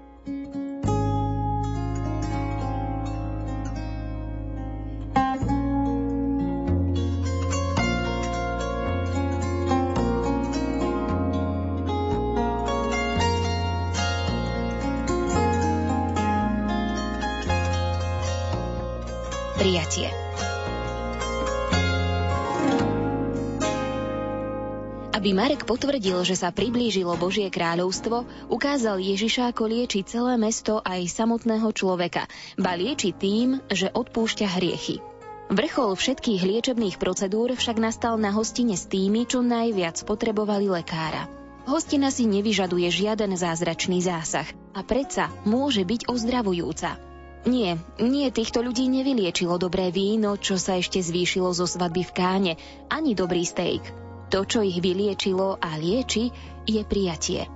Potvrdil, 25.66 26.22
že 26.22 26.38
sa 26.38 26.54
priblížilo 26.54 27.18
Božie 27.18 27.50
kráľovstvo, 27.50 28.22
ukázal 28.46 29.02
Ježiša 29.02 29.50
ako 29.50 29.66
lieči 29.66 30.06
celé 30.06 30.38
mesto 30.38 30.78
aj 30.86 31.10
samotného 31.10 31.66
človeka, 31.74 32.30
ba 32.54 32.78
lieči 32.78 33.10
tým, 33.10 33.58
že 33.66 33.90
odpúšťa 33.90 34.46
hriechy. 34.46 35.02
Vrchol 35.46 35.94
všetkých 35.98 36.42
liečebných 36.42 36.96
procedúr 36.98 37.54
však 37.54 37.82
nastal 37.82 38.18
na 38.18 38.30
hostine 38.30 38.78
s 38.78 38.86
tými, 38.86 39.26
čo 39.26 39.42
najviac 39.42 39.98
potrebovali 40.06 40.70
lekára. 40.70 41.26
Hostina 41.66 42.14
si 42.14 42.30
nevyžaduje 42.30 42.86
žiaden 42.86 43.34
zázračný 43.34 43.98
zásah 43.98 44.46
a 44.70 44.86
predsa 44.86 45.34
môže 45.42 45.82
byť 45.82 46.06
ozdravujúca. 46.06 46.94
Nie, 47.46 47.78
nie 48.02 48.26
týchto 48.34 48.58
ľudí 48.58 48.90
nevyliečilo 48.90 49.54
dobré 49.58 49.94
víno, 49.94 50.34
čo 50.34 50.58
sa 50.58 50.78
ešte 50.78 50.98
zvýšilo 50.98 51.54
zo 51.54 51.66
svadby 51.66 52.02
v 52.02 52.12
káne, 52.14 52.52
ani 52.90 53.14
dobrý 53.14 53.46
steak. 53.46 54.05
To, 54.34 54.42
čo 54.42 54.62
ich 54.62 54.82
vyliečilo 54.82 55.58
a 55.62 55.78
lieči, 55.78 56.34
je 56.66 56.82
prijatie. 56.82 57.46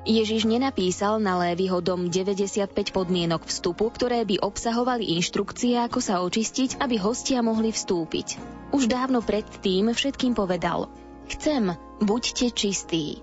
Ježiš 0.00 0.48
nenapísal 0.48 1.20
na 1.20 1.36
Lévyho 1.36 1.84
dom 1.84 2.08
95 2.08 2.72
podmienok 2.96 3.44
vstupu, 3.44 3.92
ktoré 3.92 4.24
by 4.24 4.40
obsahovali 4.40 5.12
inštrukcie, 5.20 5.76
ako 5.76 6.00
sa 6.00 6.24
očistiť, 6.24 6.80
aby 6.80 6.96
hostia 6.96 7.44
mohli 7.44 7.68
vstúpiť. 7.68 8.40
Už 8.72 8.88
dávno 8.88 9.20
predtým 9.20 9.92
všetkým 9.92 10.32
povedal 10.32 10.88
Chcem, 11.28 11.76
buďte 12.00 12.48
čistí. 12.56 13.20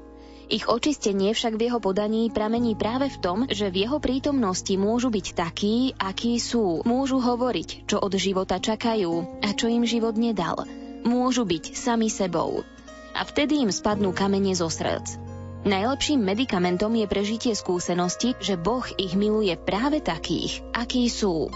Ich 0.47 0.69
očistenie 0.69 1.35
však 1.35 1.59
v 1.59 1.65
jeho 1.67 1.79
podaní 1.83 2.31
pramení 2.31 2.77
práve 2.77 3.11
v 3.11 3.19
tom, 3.19 3.37
že 3.51 3.67
v 3.67 3.83
jeho 3.83 3.99
prítomnosti 3.99 4.71
môžu 4.79 5.11
byť 5.11 5.27
takí, 5.35 5.91
akí 5.97 6.39
sú. 6.39 6.87
Môžu 6.87 7.19
hovoriť, 7.19 7.89
čo 7.89 7.99
od 7.99 8.15
života 8.15 8.61
čakajú 8.61 9.43
a 9.43 9.49
čo 9.51 9.67
im 9.67 9.83
život 9.83 10.15
nedal– 10.15 10.63
môžu 11.07 11.47
byť 11.47 11.73
sami 11.73 12.11
sebou. 12.11 12.67
A 13.17 13.25
vtedy 13.25 13.63
im 13.63 13.71
spadnú 13.71 14.13
kamene 14.13 14.53
zo 14.53 14.67
srdc. 14.69 15.17
Najlepším 15.65 16.21
medikamentom 16.21 16.93
je 16.93 17.07
prežitie 17.09 17.53
skúsenosti, 17.57 18.37
že 18.37 18.59
Boh 18.59 18.85
ich 18.99 19.17
miluje 19.17 19.55
práve 19.57 20.03
takých, 20.03 20.61
akí 20.71 21.09
sú. 21.09 21.49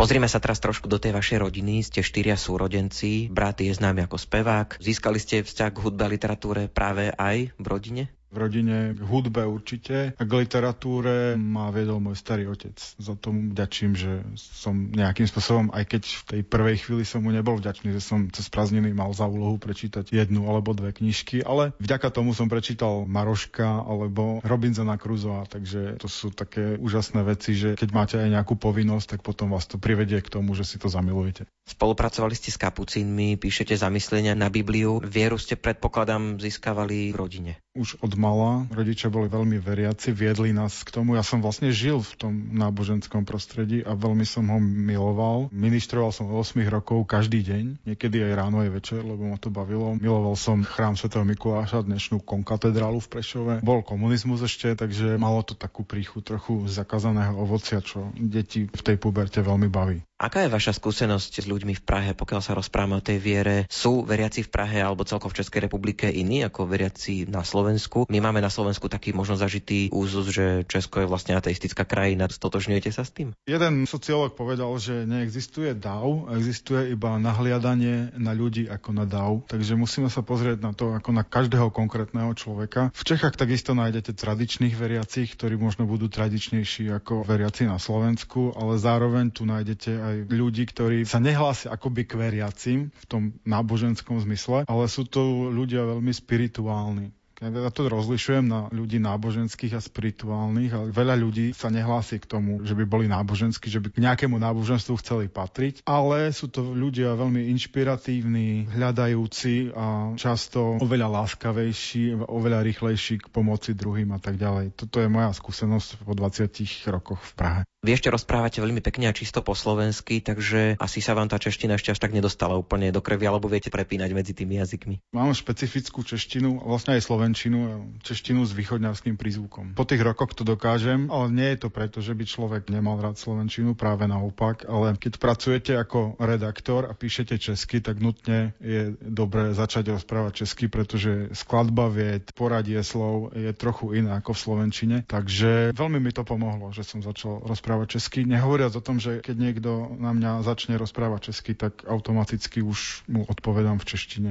Pozrime 0.00 0.32
sa 0.32 0.40
teraz 0.40 0.64
trošku 0.64 0.88
do 0.88 0.96
tej 0.96 1.12
vašej 1.12 1.44
rodiny. 1.44 1.84
Ste 1.84 2.00
štyria 2.00 2.32
súrodenci, 2.32 3.28
brat 3.28 3.60
je 3.60 3.68
známy 3.68 4.08
ako 4.08 4.16
spevák. 4.16 4.80
Získali 4.80 5.20
ste 5.20 5.44
vzťah 5.44 5.70
k 5.76 5.82
hudbe 5.84 6.08
a 6.08 6.12
literatúre 6.16 6.72
práve 6.72 7.12
aj 7.20 7.52
v 7.60 7.66
rodine? 7.68 8.08
V 8.30 8.36
rodine, 8.38 8.94
k 8.94 9.00
hudbe 9.02 9.42
určite. 9.42 10.14
A 10.14 10.22
k 10.22 10.32
literatúre 10.32 11.34
ma 11.34 11.74
viedol 11.74 11.98
môj 11.98 12.16
starý 12.16 12.46
otec. 12.46 12.78
Za 12.78 13.18
tomu 13.18 13.50
vďačím, 13.50 13.98
že 13.98 14.22
som 14.38 14.90
nejakým 14.94 15.26
spôsobom, 15.26 15.74
aj 15.74 15.84
keď 15.90 16.02
v 16.06 16.22
tej 16.24 16.40
prvej 16.46 16.76
chvíli 16.86 17.02
som 17.02 17.26
mu 17.26 17.34
nebol 17.34 17.58
vďačný, 17.58 17.90
že 17.90 18.02
som 18.02 18.30
cez 18.30 18.46
prázdniny 18.46 18.94
mal 18.94 19.10
za 19.10 19.26
úlohu 19.26 19.58
prečítať 19.58 20.14
jednu 20.14 20.46
alebo 20.46 20.72
dve 20.72 20.94
knižky, 20.94 21.42
ale 21.42 21.74
vďaka 21.82 22.08
tomu 22.14 22.32
som 22.32 22.46
prečítal 22.46 23.04
Maroška 23.04 23.82
alebo 23.82 24.38
Robinsona 24.46 24.94
Crusoa, 24.94 25.44
takže 25.50 25.98
to 25.98 26.06
sú 26.06 26.30
také 26.30 26.78
úžasné 26.78 27.26
veci, 27.26 27.58
že 27.58 27.74
keď 27.74 27.90
máte 27.90 28.16
aj 28.16 28.30
nejakú 28.30 28.54
povinnosť, 28.54 29.18
tak 29.18 29.20
potom 29.26 29.50
vás 29.50 29.66
to 29.66 29.76
privedie 29.76 30.22
k 30.22 30.32
tomu, 30.32 30.54
že 30.54 30.62
si 30.62 30.78
to 30.78 30.86
zamilujete. 30.86 31.50
Spolupracovali 31.66 32.34
ste 32.34 32.50
s 32.50 32.58
kapucínmi, 32.58 33.38
píšete 33.38 33.78
zamyslenia 33.78 34.34
na 34.34 34.50
Bibliu. 34.50 34.98
Vieru 35.02 35.38
ste 35.38 35.54
predpokladám 35.54 36.42
získavali 36.42 37.14
v 37.14 37.16
rodine. 37.16 37.52
Už 37.80 38.04
od 38.04 38.12
mala. 38.20 38.68
Rodičia 38.68 39.08
boli 39.08 39.32
veľmi 39.32 39.56
veriaci, 39.56 40.12
viedli 40.12 40.52
nás 40.52 40.84
k 40.84 40.92
tomu. 40.92 41.16
Ja 41.16 41.24
som 41.24 41.40
vlastne 41.40 41.72
žil 41.72 42.04
v 42.04 42.12
tom 42.20 42.32
náboženskom 42.52 43.24
prostredí 43.24 43.80
a 43.80 43.96
veľmi 43.96 44.28
som 44.28 44.44
ho 44.52 44.60
miloval. 44.60 45.48
Ministroval 45.48 46.12
som 46.12 46.28
8 46.28 46.60
rokov 46.68 47.08
každý 47.08 47.40
deň, 47.40 47.88
niekedy 47.88 48.20
aj 48.20 48.32
ráno, 48.36 48.60
aj 48.60 48.70
večer, 48.76 49.00
lebo 49.00 49.24
ma 49.24 49.40
to 49.40 49.48
bavilo. 49.48 49.96
Miloval 49.96 50.36
som 50.36 50.60
chrám 50.60 51.00
svätého 51.00 51.24
Mikuláša, 51.24 51.88
dnešnú 51.88 52.20
konkatedrálu 52.20 53.00
v 53.00 53.08
Prešove. 53.08 53.54
Bol 53.64 53.80
komunizmus 53.80 54.44
ešte, 54.44 54.76
takže 54.76 55.16
malo 55.16 55.40
to 55.40 55.56
takú 55.56 55.80
príchu 55.88 56.20
trochu 56.20 56.68
zakázaného 56.68 57.32
ovocia, 57.40 57.80
čo 57.80 58.12
deti 58.20 58.68
v 58.68 58.82
tej 58.84 59.00
puberte 59.00 59.40
veľmi 59.40 59.72
baví. 59.72 60.04
Aká 60.20 60.44
je 60.44 60.52
vaša 60.52 60.76
skúsenosť 60.76 61.32
s 61.40 61.46
ľuďmi 61.48 61.80
v 61.80 61.80
Prahe, 61.80 62.12
pokiaľ 62.12 62.44
sa 62.44 62.52
rozprávame 62.52 63.00
o 63.00 63.06
tej 63.06 63.16
viere? 63.16 63.64
Sú 63.72 64.04
veriaci 64.04 64.44
v 64.44 64.52
Prahe 64.52 64.76
alebo 64.76 65.08
celkovo 65.08 65.32
v 65.32 65.40
Českej 65.40 65.64
republike 65.64 66.12
iní 66.12 66.44
ako 66.44 66.68
veriaci 66.68 67.24
na 67.24 67.40
Slovensku? 67.40 68.04
My 68.12 68.20
máme 68.20 68.44
na 68.44 68.52
Slovensku 68.52 68.92
taký 68.92 69.16
možno 69.16 69.40
zažitý 69.40 69.88
úzus, 69.88 70.28
že 70.28 70.68
Česko 70.68 71.00
je 71.00 71.08
vlastne 71.08 71.40
ateistická 71.40 71.88
krajina. 71.88 72.28
Stotožňujete 72.28 72.92
sa 72.92 73.08
s 73.08 73.16
tým? 73.16 73.32
Jeden 73.48 73.88
sociológ 73.88 74.36
povedal, 74.36 74.68
že 74.76 75.08
neexistuje 75.08 75.72
DAO, 75.72 76.28
existuje 76.36 76.92
iba 76.92 77.16
nahliadanie 77.16 78.12
na 78.20 78.36
ľudí 78.36 78.68
ako 78.68 78.92
na 78.92 79.08
DAO. 79.08 79.40
Takže 79.48 79.72
musíme 79.72 80.12
sa 80.12 80.20
pozrieť 80.20 80.60
na 80.60 80.76
to 80.76 80.92
ako 81.00 81.16
na 81.16 81.24
každého 81.24 81.72
konkrétneho 81.72 82.28
človeka. 82.36 82.92
V 82.92 83.08
Čechách 83.08 83.40
takisto 83.40 83.72
nájdete 83.72 84.12
tradičných 84.12 84.76
veriacich, 84.76 85.32
ktorí 85.32 85.56
možno 85.56 85.88
budú 85.88 86.12
tradičnejší 86.12 86.92
ako 86.92 87.24
veriaci 87.24 87.64
na 87.64 87.80
Slovensku, 87.80 88.52
ale 88.52 88.76
zároveň 88.76 89.32
tu 89.32 89.48
nájdete 89.48 89.90
aj 89.96 90.09
ľudí, 90.26 90.64
ktorí 90.68 91.06
sa 91.06 91.22
nehlásia 91.22 91.74
akoby 91.74 92.02
k 92.06 92.12
veriacim 92.18 92.80
v 92.90 93.04
tom 93.06 93.22
náboženskom 93.46 94.20
zmysle, 94.22 94.66
ale 94.66 94.84
sú 94.90 95.06
to 95.06 95.50
ľudia 95.50 95.86
veľmi 95.86 96.12
spirituálni. 96.12 97.14
Ja 97.40 97.72
to 97.72 97.88
rozlišujem 97.88 98.52
na 98.52 98.68
ľudí 98.68 99.00
náboženských 99.00 99.72
a 99.72 99.80
spirituálnych, 99.80 100.76
ale 100.76 100.86
veľa 100.92 101.16
ľudí 101.16 101.56
sa 101.56 101.72
nehlási 101.72 102.20
k 102.20 102.28
tomu, 102.28 102.60
že 102.68 102.76
by 102.76 102.84
boli 102.84 103.08
náboženskí, 103.08 103.72
že 103.72 103.80
by 103.80 103.96
k 103.96 104.04
nejakému 104.04 104.36
náboženstvu 104.36 105.00
chceli 105.00 105.32
patriť, 105.32 105.80
ale 105.88 106.36
sú 106.36 106.52
to 106.52 106.76
ľudia 106.76 107.16
veľmi 107.16 107.48
inšpiratívni, 107.56 108.68
hľadajúci 108.68 109.72
a 109.72 110.12
často 110.20 110.76
oveľa 110.84 111.24
láskavejší, 111.24 112.28
oveľa 112.28 112.60
rýchlejší 112.60 113.24
k 113.24 113.32
pomoci 113.32 113.72
druhým 113.72 114.12
a 114.12 114.20
tak 114.20 114.36
ďalej. 114.36 114.76
Toto 114.76 115.00
je 115.00 115.08
moja 115.08 115.32
skúsenosť 115.32 116.04
po 116.04 116.12
20 116.12 116.44
rokoch 116.92 117.24
v 117.24 117.32
Prahe. 117.40 117.69
Vy 117.80 117.96
ešte 117.96 118.12
rozprávate 118.12 118.60
veľmi 118.60 118.84
pekne 118.84 119.08
a 119.08 119.16
čisto 119.16 119.40
po 119.40 119.56
slovensky, 119.56 120.20
takže 120.20 120.76
asi 120.76 121.00
sa 121.00 121.16
vám 121.16 121.32
tá 121.32 121.40
čeština 121.40 121.80
ešte 121.80 121.96
až 121.96 122.04
tak 122.04 122.12
nedostala 122.12 122.52
úplne 122.52 122.92
do 122.92 123.00
krvi, 123.00 123.24
alebo 123.24 123.48
viete 123.48 123.72
prepínať 123.72 124.12
medzi 124.12 124.36
tými 124.36 124.60
jazykmi. 124.60 125.00
Mám 125.16 125.32
špecifickú 125.32 126.04
češtinu, 126.04 126.60
vlastne 126.60 127.00
aj 127.00 127.08
slovenčinu, 127.08 127.88
češtinu 128.04 128.44
s 128.44 128.52
východňarským 128.52 129.16
prízvukom. 129.16 129.80
Po 129.80 129.88
tých 129.88 130.04
rokoch 130.04 130.36
to 130.36 130.44
dokážem, 130.44 131.08
ale 131.08 131.32
nie 131.32 131.48
je 131.56 131.64
to 131.64 131.68
preto, 131.72 132.04
že 132.04 132.12
by 132.12 132.28
človek 132.28 132.68
nemal 132.68 133.00
rád 133.00 133.16
slovenčinu, 133.16 133.72
práve 133.72 134.04
naopak, 134.04 134.68
ale 134.68 135.00
keď 135.00 135.16
pracujete 135.16 135.72
ako 135.72 136.20
redaktor 136.20 136.84
a 136.84 136.92
píšete 136.92 137.40
česky, 137.40 137.80
tak 137.80 137.96
nutne 137.96 138.52
je 138.60 138.92
dobré 139.00 139.56
začať 139.56 139.96
rozprávať 139.96 140.44
česky, 140.44 140.68
pretože 140.68 141.32
skladba 141.32 141.88
vied, 141.88 142.28
poradie 142.36 142.84
slov 142.84 143.32
je 143.32 143.56
trochu 143.56 144.04
iná 144.04 144.20
ako 144.20 144.36
v 144.36 144.42
slovenčine, 144.44 144.96
takže 145.08 145.72
veľmi 145.72 145.96
mi 145.96 146.12
to 146.12 146.28
pomohlo, 146.28 146.76
že 146.76 146.84
som 146.84 147.00
začal 147.00 147.40
rozprávať 147.40 147.68
rozprávať 147.70 148.02
česky. 148.02 148.26
Nehovoriac 148.26 148.74
o 148.74 148.82
tom, 148.82 148.98
že 148.98 149.22
keď 149.22 149.36
niekto 149.38 149.94
na 149.94 150.10
mňa 150.10 150.42
začne 150.42 150.74
rozprávať 150.74 151.30
česky, 151.30 151.54
tak 151.54 151.86
automaticky 151.86 152.66
už 152.66 153.06
mu 153.06 153.22
odpovedám 153.30 153.78
v 153.78 153.86
češtine. 153.86 154.30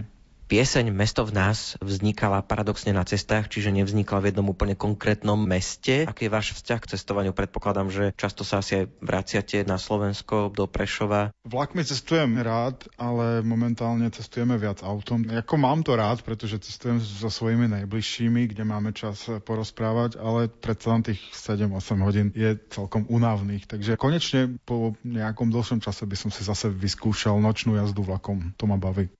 Pieseň 0.49 0.89
Mesto 0.89 1.21
v 1.29 1.37
nás 1.37 1.77
vznikala 1.77 2.41
paradoxne 2.41 2.89
na 2.89 3.05
cestách, 3.05 3.53
čiže 3.53 3.69
nevznikla 3.69 4.17
v 4.17 4.33
jednom 4.33 4.49
úplne 4.49 4.73
konkrétnom 4.73 5.37
meste. 5.37 6.09
Aký 6.09 6.25
je 6.25 6.33
váš 6.33 6.57
vzťah 6.57 6.79
k 6.81 6.89
cestovaniu? 6.97 7.37
Predpokladám, 7.37 7.93
že 7.93 8.17
často 8.17 8.41
sa 8.41 8.57
asi 8.57 8.81
aj 8.81 8.85
vraciate 8.97 9.61
na 9.69 9.77
Slovensko, 9.77 10.49
do 10.49 10.65
Prešova. 10.65 11.29
Vlakmi 11.45 11.85
cestujem 11.85 12.33
rád, 12.41 12.89
ale 12.97 13.45
momentálne 13.45 14.09
cestujeme 14.09 14.57
viac 14.57 14.81
autom. 14.81 15.21
Jako 15.21 15.53
mám 15.61 15.85
to 15.85 15.93
rád, 15.93 16.25
pretože 16.25 16.65
cestujem 16.65 16.97
so 16.97 17.29
svojimi 17.29 17.69
najbližšími, 17.69 18.49
kde 18.49 18.65
máme 18.65 18.89
čas 18.97 19.29
porozprávať, 19.45 20.17
ale 20.17 20.49
predsa 20.49 20.97
len 20.97 21.05
tých 21.05 21.21
7-8 21.29 21.77
hodín 22.01 22.33
je 22.33 22.57
celkom 22.73 23.05
unavných. 23.05 23.69
Takže 23.69 24.01
konečne 24.01 24.57
po 24.65 24.97
nejakom 25.05 25.53
dlhšom 25.53 25.77
čase 25.77 26.09
by 26.09 26.17
som 26.17 26.33
si 26.33 26.41
zase 26.41 26.73
vyskúšal 26.73 27.37
nočnú 27.37 27.77
jazdu 27.77 28.01
vlakom. 28.01 28.57
To 28.57 28.65
ma 28.65 28.81
baví. 28.81 29.13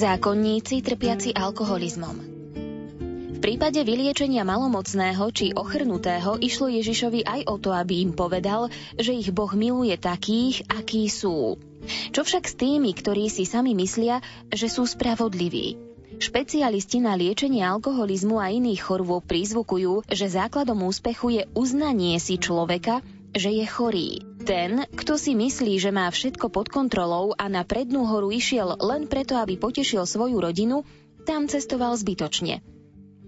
Zákonníci 0.00 0.80
trpiaci 0.80 1.36
alkoholizmom. 1.36 2.16
V 3.36 3.38
prípade 3.44 3.84
vyliečenia 3.84 4.48
malomocného 4.48 5.28
či 5.28 5.52
ochrnutého 5.52 6.40
išlo 6.40 6.72
Ježišovi 6.72 7.28
aj 7.28 7.40
o 7.44 7.60
to, 7.60 7.68
aby 7.76 8.08
im 8.08 8.16
povedal, 8.16 8.72
že 8.96 9.12
ich 9.12 9.28
Boh 9.28 9.52
miluje 9.52 9.92
takých, 10.00 10.64
akí 10.72 11.04
sú. 11.12 11.60
Čo 12.16 12.24
však 12.24 12.48
s 12.48 12.56
tými, 12.56 12.96
ktorí 12.96 13.28
si 13.28 13.44
sami 13.44 13.76
myslia, 13.76 14.24
že 14.48 14.72
sú 14.72 14.88
spravodliví? 14.88 15.76
Špecialisti 16.16 17.04
na 17.04 17.12
liečenie 17.12 17.60
alkoholizmu 17.60 18.40
a 18.40 18.48
iných 18.48 18.80
chorôb 18.80 19.20
prizvukujú, 19.28 20.08
že 20.08 20.32
základom 20.32 20.80
úspechu 20.80 21.28
je 21.28 21.42
uznanie 21.52 22.16
si 22.16 22.40
človeka, 22.40 23.04
že 23.36 23.52
je 23.52 23.68
chorý. 23.68 24.29
Ten, 24.40 24.88
kto 24.88 25.20
si 25.20 25.36
myslí, 25.36 25.76
že 25.76 25.92
má 25.92 26.08
všetko 26.08 26.48
pod 26.48 26.72
kontrolou 26.72 27.36
a 27.36 27.46
na 27.52 27.60
prednú 27.62 28.08
horu 28.08 28.32
išiel 28.32 28.80
len 28.80 29.04
preto, 29.04 29.36
aby 29.36 29.60
potešil 29.60 30.08
svoju 30.08 30.40
rodinu, 30.40 30.82
tam 31.28 31.44
cestoval 31.44 31.92
zbytočne. 32.00 32.64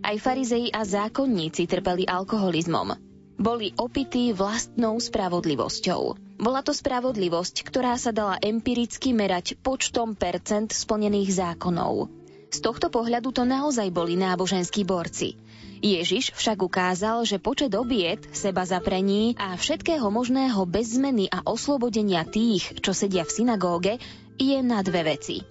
Aj 0.02 0.16
farizei 0.18 0.72
a 0.72 0.82
zákonníci 0.82 1.68
trpeli 1.70 2.08
alkoholizmom. 2.08 2.96
Boli 3.38 3.70
opití 3.76 4.34
vlastnou 4.34 4.98
spravodlivosťou. 4.98 6.02
Bola 6.42 6.60
to 6.64 6.74
spravodlivosť, 6.74 7.62
ktorá 7.62 7.94
sa 8.00 8.10
dala 8.10 8.40
empiricky 8.42 9.14
merať 9.14 9.60
počtom 9.62 10.18
percent 10.18 10.74
splnených 10.74 11.30
zákonov. 11.38 12.10
Z 12.50 12.58
tohto 12.60 12.90
pohľadu 12.90 13.30
to 13.30 13.46
naozaj 13.46 13.88
boli 13.94 14.18
náboženskí 14.18 14.82
borci. 14.82 15.38
Ježiš 15.82 16.30
však 16.38 16.62
ukázal, 16.62 17.26
že 17.26 17.42
počet 17.42 17.74
obiet, 17.74 18.30
seba 18.30 18.62
zaprení 18.62 19.34
a 19.34 19.58
všetkého 19.58 20.06
možného 20.14 20.62
bez 20.62 20.94
zmeny 20.94 21.26
a 21.26 21.42
oslobodenia 21.42 22.22
tých, 22.22 22.78
čo 22.78 22.94
sedia 22.94 23.26
v 23.26 23.34
synagóge, 23.34 23.98
je 24.38 24.62
na 24.62 24.78
dve 24.86 25.18
veci. 25.18 25.42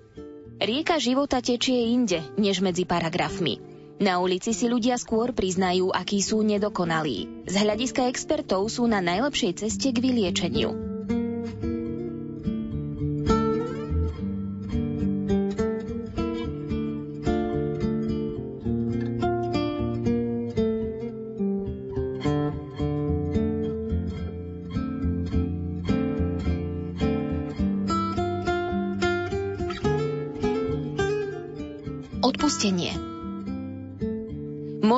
Rieka 0.61 1.03
života 1.03 1.43
tečie 1.43 1.91
inde, 1.91 2.23
než 2.39 2.63
medzi 2.63 2.87
paragrafmi. 2.87 3.59
Na 4.01 4.17
ulici 4.17 4.55
si 4.55 4.65
ľudia 4.65 4.97
skôr 4.97 5.29
priznajú, 5.35 5.93
akí 5.93 6.23
sú 6.23 6.41
nedokonalí. 6.41 7.45
Z 7.45 7.67
hľadiska 7.67 8.07
expertov 8.09 8.65
sú 8.71 8.89
na 8.89 8.97
najlepšej 8.97 9.67
ceste 9.67 9.93
k 9.93 10.01
vyliečeniu. 10.01 10.90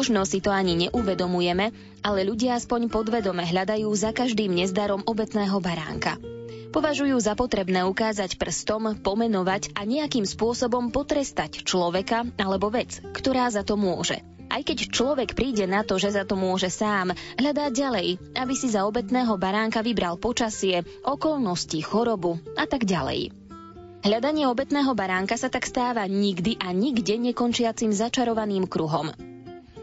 Možno 0.03 0.27
si 0.27 0.43
to 0.43 0.51
ani 0.51 0.75
neuvedomujeme, 0.75 1.71
ale 2.03 2.27
ľudia 2.27 2.59
aspoň 2.59 2.91
podvedome 2.91 3.47
hľadajú 3.47 3.87
za 3.95 4.11
každým 4.11 4.51
nezdarom 4.51 4.99
obetného 5.07 5.63
baránka. 5.63 6.19
Považujú 6.75 7.15
za 7.23 7.39
potrebné 7.39 7.87
ukázať 7.87 8.35
prstom, 8.35 8.99
pomenovať 8.99 9.71
a 9.71 9.87
nejakým 9.87 10.27
spôsobom 10.27 10.91
potrestať 10.91 11.63
človeka 11.63 12.27
alebo 12.35 12.67
vec, 12.67 12.99
ktorá 12.99 13.47
za 13.47 13.63
to 13.63 13.79
môže. 13.79 14.19
Aj 14.51 14.59
keď 14.59 14.91
človek 14.91 15.39
príde 15.39 15.71
na 15.71 15.87
to, 15.87 15.95
že 15.95 16.19
za 16.19 16.27
to 16.27 16.35
môže 16.35 16.67
sám, 16.67 17.15
hľadá 17.39 17.71
ďalej, 17.71 18.19
aby 18.35 18.53
si 18.59 18.75
za 18.75 18.83
obetného 18.83 19.39
baránka 19.39 19.79
vybral 19.79 20.19
počasie, 20.19 20.83
okolnosti, 21.07 21.79
chorobu 21.79 22.43
a 22.59 22.67
tak 22.67 22.83
ďalej. 22.83 23.31
Hľadanie 24.03 24.51
obetného 24.51 24.91
baránka 24.99 25.39
sa 25.39 25.47
tak 25.47 25.63
stáva 25.63 26.03
nikdy 26.11 26.59
a 26.59 26.75
nikde 26.75 27.15
nekončiacim 27.15 27.95
začarovaným 27.95 28.67
kruhom. 28.67 29.15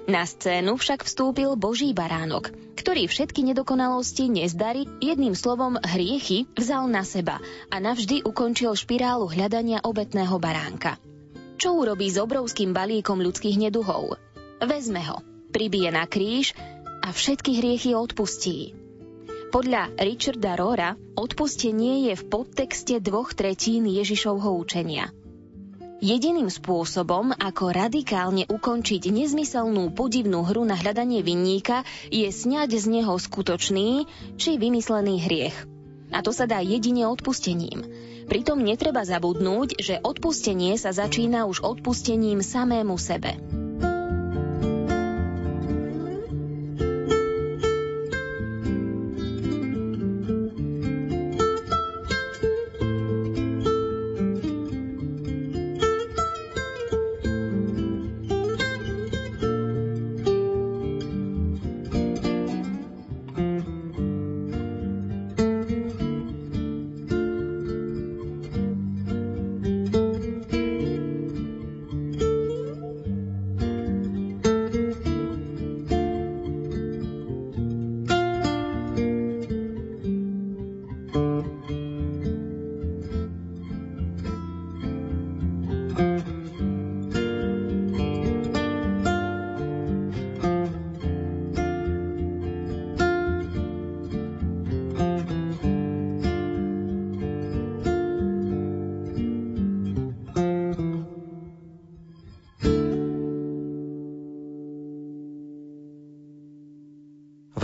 Na 0.09 0.25
scénu 0.25 0.81
však 0.81 1.05
vstúpil 1.05 1.53
Boží 1.61 1.93
baránok, 1.93 2.55
ktorý 2.79 3.05
všetky 3.05 3.45
nedokonalosti, 3.45 4.33
nezdary, 4.33 4.89
jedným 5.05 5.37
slovom 5.37 5.77
hriechy 5.77 6.49
vzal 6.57 6.89
na 6.89 7.05
seba 7.05 7.37
a 7.69 7.77
navždy 7.77 8.25
ukončil 8.25 8.73
špirálu 8.73 9.29
hľadania 9.29 9.85
obetného 9.85 10.41
baránka. 10.41 10.97
Čo 11.61 11.77
urobí 11.77 12.09
s 12.09 12.17
obrovským 12.17 12.73
balíkom 12.73 13.21
ľudských 13.21 13.61
neduhov? 13.61 14.17
Vezme 14.65 15.05
ho, 15.05 15.21
pribije 15.53 15.93
na 15.93 16.09
kríž 16.09 16.57
a 17.05 17.13
všetky 17.13 17.61
hriechy 17.61 17.93
odpustí. 17.93 18.73
Podľa 19.53 19.93
Richarda 20.01 20.57
Rora 20.57 20.97
odpustenie 21.19 22.09
je 22.09 22.15
v 22.17 22.25
podtexte 22.25 23.03
dvoch 23.03 23.37
tretín 23.37 23.85
Ježišovho 23.85 24.57
učenia– 24.57 25.13
Jediným 26.01 26.49
spôsobom, 26.49 27.37
ako 27.37 27.77
radikálne 27.77 28.49
ukončiť 28.49 29.13
nezmyselnú 29.13 29.93
podivnú 29.93 30.49
hru 30.49 30.65
na 30.65 30.73
hľadanie 30.73 31.21
vinníka, 31.21 31.85
je 32.09 32.25
sňať 32.25 32.73
z 32.81 32.85
neho 32.89 33.13
skutočný 33.21 34.09
či 34.41 34.57
vymyslený 34.57 35.21
hriech. 35.21 35.57
A 36.09 36.25
to 36.25 36.33
sa 36.33 36.49
dá 36.49 36.65
jedine 36.65 37.05
odpustením. 37.05 37.85
Pritom 38.33 38.65
netreba 38.65 39.05
zabudnúť, 39.05 39.77
že 39.77 40.01
odpustenie 40.01 40.81
sa 40.81 40.89
začína 40.89 41.45
už 41.45 41.61
odpustením 41.61 42.41
samému 42.41 42.97
sebe. 42.97 43.37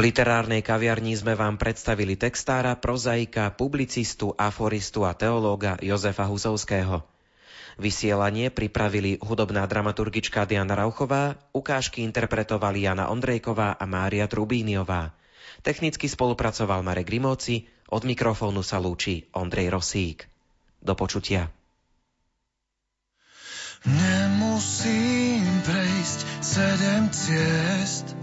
Literárnej 0.06 0.62
kaviarni 0.62 1.18
sme 1.18 1.34
vám 1.34 1.58
predstavili 1.58 2.14
textára, 2.14 2.78
prozaika, 2.78 3.50
publicistu, 3.50 4.30
aforistu 4.38 5.02
a 5.02 5.10
teológa 5.18 5.74
Jozefa 5.82 6.30
Husovského. 6.30 7.02
Vysielanie 7.76 8.54
pripravili 8.54 9.18
hudobná 9.18 9.66
dramaturgička 9.66 10.46
Diana 10.46 10.78
Rauchová, 10.78 11.34
ukážky 11.50 12.06
interpretovali 12.06 12.86
Jana 12.86 13.10
Ondrejková 13.10 13.74
a 13.74 13.84
Mária 13.84 14.30
Trubíniová. 14.30 15.10
Technicky 15.66 16.06
spolupracoval 16.06 16.86
Marek 16.86 17.10
Grimovci, 17.10 17.66
od 17.90 18.06
mikrofónu 18.06 18.62
sa 18.62 18.78
lúči 18.78 19.26
Ondrej 19.34 19.74
Rosík. 19.74 20.30
Do 20.78 20.94
počutia. 20.94 21.50
Nemusím 23.82 25.42
prejsť 25.66 26.20
sedem 26.42 27.04
ciest, 27.10 28.14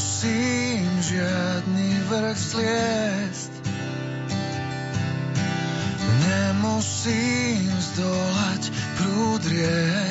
Nemusím 0.00 0.88
žiadny 1.12 1.92
vrch 2.08 2.40
sliesť 2.40 3.52
Nemusím 6.24 7.68
zdolať 7.68 8.62
prúd 8.96 9.44
riek 9.44 10.09